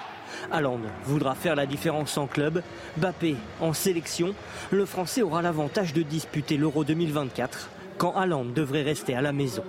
Haaland 0.50 0.80
voudra 1.04 1.36
faire 1.36 1.54
la 1.54 1.66
différence 1.66 2.18
en 2.18 2.26
club. 2.26 2.62
Mbappé 2.98 3.36
en 3.60 3.72
sélection. 3.72 4.34
Le 4.72 4.84
Français 4.84 5.22
aura 5.22 5.40
l'avantage 5.40 5.92
de 5.92 6.02
disputer 6.02 6.56
l'Euro 6.56 6.82
2024 6.82 7.70
quand 7.96 8.16
Haaland 8.16 8.46
devrait 8.46 8.82
rester 8.82 9.14
à 9.14 9.22
la 9.22 9.32
maison. 9.32 9.62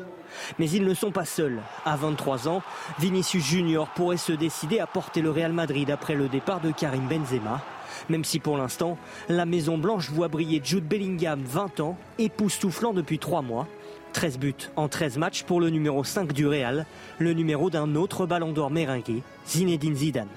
Mais 0.59 0.69
ils 0.69 0.83
ne 0.83 0.93
sont 0.93 1.11
pas 1.11 1.25
seuls. 1.25 1.61
À 1.85 1.95
23 1.95 2.47
ans, 2.47 2.61
Vinicius 2.99 3.45
Junior 3.45 3.87
pourrait 3.89 4.17
se 4.17 4.33
décider 4.33 4.79
à 4.79 4.87
porter 4.87 5.21
le 5.21 5.31
Real 5.31 5.53
Madrid 5.53 5.89
après 5.91 6.15
le 6.15 6.27
départ 6.27 6.61
de 6.61 6.71
Karim 6.71 7.07
Benzema. 7.07 7.61
Même 8.09 8.23
si 8.23 8.39
pour 8.39 8.57
l'instant, 8.57 8.97
la 9.29 9.45
Maison 9.45 9.77
Blanche 9.77 10.09
voit 10.09 10.27
briller 10.27 10.61
Jude 10.63 10.87
Bellingham, 10.87 11.41
20 11.43 11.79
ans, 11.79 11.97
époustouflant 12.17 12.93
depuis 12.93 13.19
3 13.19 13.41
mois. 13.41 13.67
13 14.13 14.39
buts 14.39 14.69
en 14.77 14.87
13 14.87 15.17
matchs 15.17 15.43
pour 15.43 15.59
le 15.59 15.69
numéro 15.69 16.03
5 16.05 16.31
du 16.31 16.47
Real, 16.47 16.85
le 17.19 17.33
numéro 17.33 17.69
d'un 17.69 17.95
autre 17.95 18.25
ballon 18.25 18.53
d'or 18.53 18.71
méringué, 18.71 19.23
Zinedine 19.45 19.95
Zidane. 19.95 20.29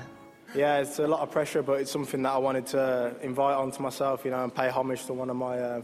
Yeah, 0.57 0.81
it's 0.81 0.99
a 0.99 1.07
lot 1.07 1.21
of 1.21 1.31
pressure, 1.31 1.63
but 1.63 1.81
it's 1.81 1.91
something 1.91 2.23
that 2.23 2.35
I 2.35 2.39
wanted 2.39 2.67
to 2.73 3.13
invite 3.23 3.57
onto 3.57 3.83
myself, 3.83 4.25
you 4.25 4.31
know, 4.31 4.43
and 4.43 4.53
pay 4.53 4.69
homage 4.69 5.05
to 5.07 5.13
one 5.13 5.31
of 5.31 5.37
my 5.37 5.59
uh. 5.59 5.83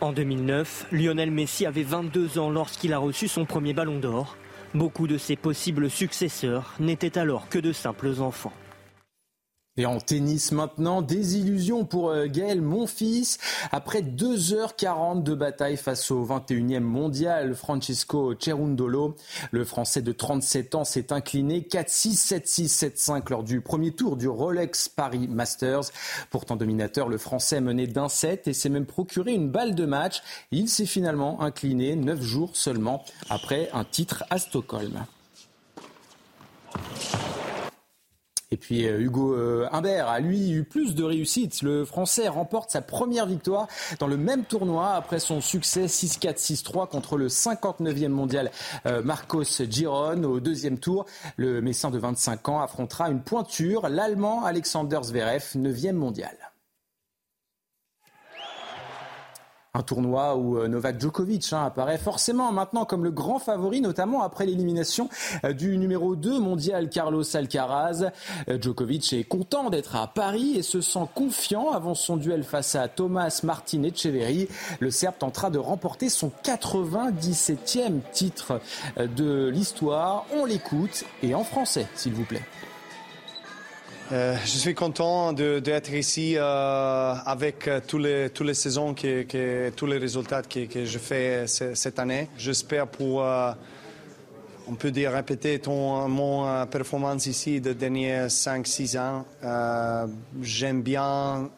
En 0.00 0.12
2009, 0.12 0.86
Lionel 0.92 1.32
Messi 1.32 1.66
avait 1.66 1.82
22 1.82 2.38
ans 2.38 2.50
lorsqu'il 2.50 2.92
a 2.92 2.98
reçu 2.98 3.26
son 3.26 3.44
premier 3.44 3.72
ballon 3.72 3.98
d'or. 3.98 4.36
Beaucoup 4.72 5.08
de 5.08 5.18
ses 5.18 5.34
possibles 5.34 5.90
successeurs 5.90 6.74
n'étaient 6.78 7.18
alors 7.18 7.48
que 7.48 7.58
de 7.58 7.72
simples 7.72 8.20
enfants. 8.20 8.52
Et 9.78 9.86
en 9.86 9.98
tennis 10.00 10.50
maintenant, 10.50 11.02
désillusion 11.02 11.84
pour 11.84 12.10
euh, 12.10 12.26
Gaël 12.26 12.60
Monfils. 12.60 13.38
Après 13.70 14.02
2h40 14.02 15.22
de 15.22 15.34
bataille 15.36 15.76
face 15.76 16.10
au 16.10 16.26
21e 16.26 16.80
mondial, 16.80 17.54
Francisco 17.54 18.34
Cerundolo, 18.34 19.14
le 19.52 19.64
Français 19.64 20.02
de 20.02 20.10
37 20.10 20.74
ans, 20.74 20.84
s'est 20.84 21.12
incliné 21.12 21.60
4-6, 21.60 22.34
7-6, 22.40 23.22
7-5 23.22 23.30
lors 23.30 23.44
du 23.44 23.60
premier 23.60 23.92
tour 23.92 24.16
du 24.16 24.26
Rolex 24.26 24.88
Paris 24.88 25.28
Masters. 25.28 25.92
Pourtant 26.30 26.56
dominateur, 26.56 27.08
le 27.08 27.16
Français 27.16 27.60
mené 27.60 27.86
d'un 27.86 28.08
set 28.08 28.48
et 28.48 28.54
s'est 28.54 28.70
même 28.70 28.84
procuré 28.84 29.32
une 29.32 29.48
balle 29.48 29.76
de 29.76 29.86
match. 29.86 30.22
Il 30.50 30.68
s'est 30.68 30.86
finalement 30.86 31.40
incliné 31.40 31.94
9 31.94 32.20
jours 32.20 32.50
seulement 32.54 33.04
après 33.30 33.70
un 33.72 33.84
titre 33.84 34.24
à 34.28 34.38
Stockholm. 34.38 35.06
Et 38.50 38.56
puis 38.56 38.86
euh, 38.86 39.00
Hugo 39.00 39.34
euh, 39.34 39.68
Humbert 39.72 40.08
a 40.08 40.20
lui 40.20 40.50
eu 40.50 40.64
plus 40.64 40.94
de 40.94 41.04
réussite. 41.04 41.62
Le 41.62 41.84
Français 41.84 42.28
remporte 42.28 42.70
sa 42.70 42.80
première 42.80 43.26
victoire 43.26 43.68
dans 43.98 44.06
le 44.06 44.16
même 44.16 44.44
tournoi 44.44 44.92
après 44.92 45.18
son 45.18 45.40
succès 45.40 45.86
6-4, 45.86 46.38
6-3 46.38 46.88
contre 46.88 47.18
le 47.18 47.28
59e 47.28 48.08
mondial 48.08 48.50
euh, 48.86 49.02
Marcos 49.02 49.44
Giron. 49.68 50.24
Au 50.24 50.40
deuxième 50.40 50.78
tour, 50.78 51.04
le 51.36 51.60
Messin 51.60 51.90
de 51.90 51.98
25 51.98 52.48
ans 52.48 52.60
affrontera 52.60 53.10
une 53.10 53.20
pointure, 53.20 53.88
l'Allemand 53.88 54.44
Alexander 54.44 55.00
Zverev, 55.02 55.44
9e 55.54 55.92
mondial. 55.92 56.47
Un 59.74 59.82
tournoi 59.82 60.34
où 60.36 60.56
euh, 60.56 60.66
Novak 60.66 60.98
Djokovic 60.98 61.52
hein, 61.52 61.66
apparaît 61.66 61.98
forcément 61.98 62.50
maintenant 62.52 62.86
comme 62.86 63.04
le 63.04 63.10
grand 63.10 63.38
favori, 63.38 63.82
notamment 63.82 64.22
après 64.22 64.46
l'élimination 64.46 65.10
euh, 65.44 65.52
du 65.52 65.76
numéro 65.76 66.16
2 66.16 66.40
mondial 66.40 66.88
Carlos 66.88 67.36
Alcaraz. 67.36 68.10
Euh, 68.48 68.58
Djokovic 68.58 69.12
est 69.12 69.24
content 69.24 69.68
d'être 69.68 69.94
à 69.94 70.06
Paris 70.06 70.54
et 70.56 70.62
se 70.62 70.80
sent 70.80 71.06
confiant 71.14 71.70
avant 71.70 71.94
son 71.94 72.16
duel 72.16 72.44
face 72.44 72.76
à 72.76 72.88
Thomas 72.88 73.40
Martin 73.42 73.82
Echeverry. 73.82 74.48
Le 74.80 74.90
Serbe 74.90 75.18
tentera 75.18 75.50
de 75.50 75.58
remporter 75.58 76.08
son 76.08 76.32
97e 76.42 78.00
titre 78.10 78.60
de 78.96 79.48
l'histoire. 79.48 80.24
On 80.34 80.46
l'écoute 80.46 81.04
et 81.22 81.34
en 81.34 81.44
français, 81.44 81.86
s'il 81.94 82.14
vous 82.14 82.24
plaît. 82.24 82.42
Euh, 84.10 84.36
je 84.42 84.56
suis 84.56 84.74
content 84.74 85.34
d'être 85.34 85.92
ici 85.92 86.34
euh, 86.36 87.14
avec 87.26 87.68
euh, 87.68 87.78
tous 87.86 87.98
les, 87.98 88.30
tous 88.30 88.42
les 88.42 88.54
saisons, 88.54 88.94
que, 88.94 89.68
tous 89.70 89.84
les 89.84 89.98
résultats 89.98 90.40
que, 90.40 90.86
je 90.86 90.98
fais 90.98 91.46
cette 91.46 91.98
année. 91.98 92.30
J'espère 92.38 92.86
pour, 92.86 93.22
on 94.66 94.74
peut 94.74 94.90
dire, 94.90 95.12
répéter 95.12 95.60
mon 95.66 96.66
performance 96.66 97.26
ici 97.26 97.60
des 97.60 97.74
derniers 97.74 98.28
5-6 98.28 98.98
ans. 98.98 99.26
J'aime 100.40 100.80
bien 100.80 101.50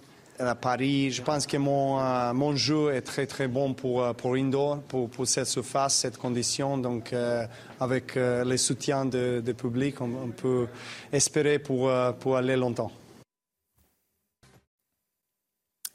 à 0.49 0.55
Paris. 0.55 1.11
Je 1.11 1.23
pense 1.23 1.47
que 1.47 1.57
mon, 1.57 2.01
euh, 2.01 2.33
mon 2.33 2.57
jeu 2.57 2.93
est 2.93 3.03
très 3.03 3.27
très 3.27 3.49
bon 3.49 3.75
pour, 3.75 4.03
euh, 4.03 4.13
pour 4.13 4.35
indoor, 4.35 4.81
pour, 4.81 5.09
pour 5.09 5.27
cette 5.27 5.47
surface, 5.47 5.95
cette 5.95 6.17
condition. 6.17 6.79
Donc 6.79 7.13
euh, 7.13 7.47
avec 7.81 8.15
le 8.17 8.57
soutien 8.57 9.05
du 9.05 9.41
de 9.43 9.53
public, 9.53 10.01
on, 10.01 10.11
on, 10.25 10.29
peut 10.29 10.67
espérer 11.13 11.59
pour, 11.59 11.91
pour 12.21 12.37
aller 12.37 12.57
longtemps. 12.57 12.93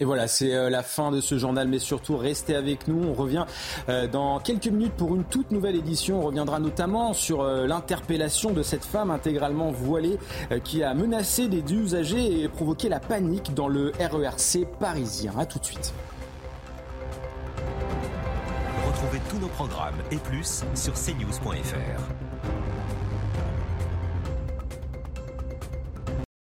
Et 0.02 0.04
voilà, 0.04 0.28
c'est 0.28 0.54
euh, 0.54 0.70
la 0.70 0.84
fin 0.84 1.10
de 1.10 1.22
ce 1.22 1.38
journal, 1.38 1.70
mais 1.70 1.80
surtout 1.80 2.18
restez 2.18 2.54
avec 2.54 2.90
nous. 2.90 3.02
On 3.08 3.14
revient 3.14 3.46
euh, 3.88 4.08
dans 4.08 4.40
quelques 4.40 4.68
minutes 4.68 4.92
pour 4.92 5.16
une 5.16 5.24
toute 5.24 5.52
nouvelle 5.52 5.78
édition. 5.78 6.20
On 6.20 6.24
reviendra 6.24 6.60
notamment 6.60 7.14
sur 7.14 7.44
euh, 7.44 7.66
l'interpellation 7.66 8.52
de 8.52 8.62
cette 8.62 8.84
femme 8.84 9.10
intégralement 9.10 9.72
voilée 9.72 10.20
qui 10.66 10.84
a 10.84 10.94
menacé 10.94 11.48
des 11.48 11.64
usagers 11.74 12.42
et 12.42 12.50
provoqué 12.50 12.90
la 12.90 13.00
panique 13.00 13.54
dans 13.54 13.70
le 13.70 13.94
RERC 13.98 14.68
parisien. 14.82 15.32
A 15.40 15.46
tout 15.46 15.60
de 15.60 15.66
suite. 15.66 15.94
Retrouvez 18.88 19.22
tous 19.30 19.38
nos 19.38 19.48
programmes 19.48 19.96
et 20.12 20.18
plus 20.18 20.66
sur 20.74 20.94
cnews.fr. 20.94 22.02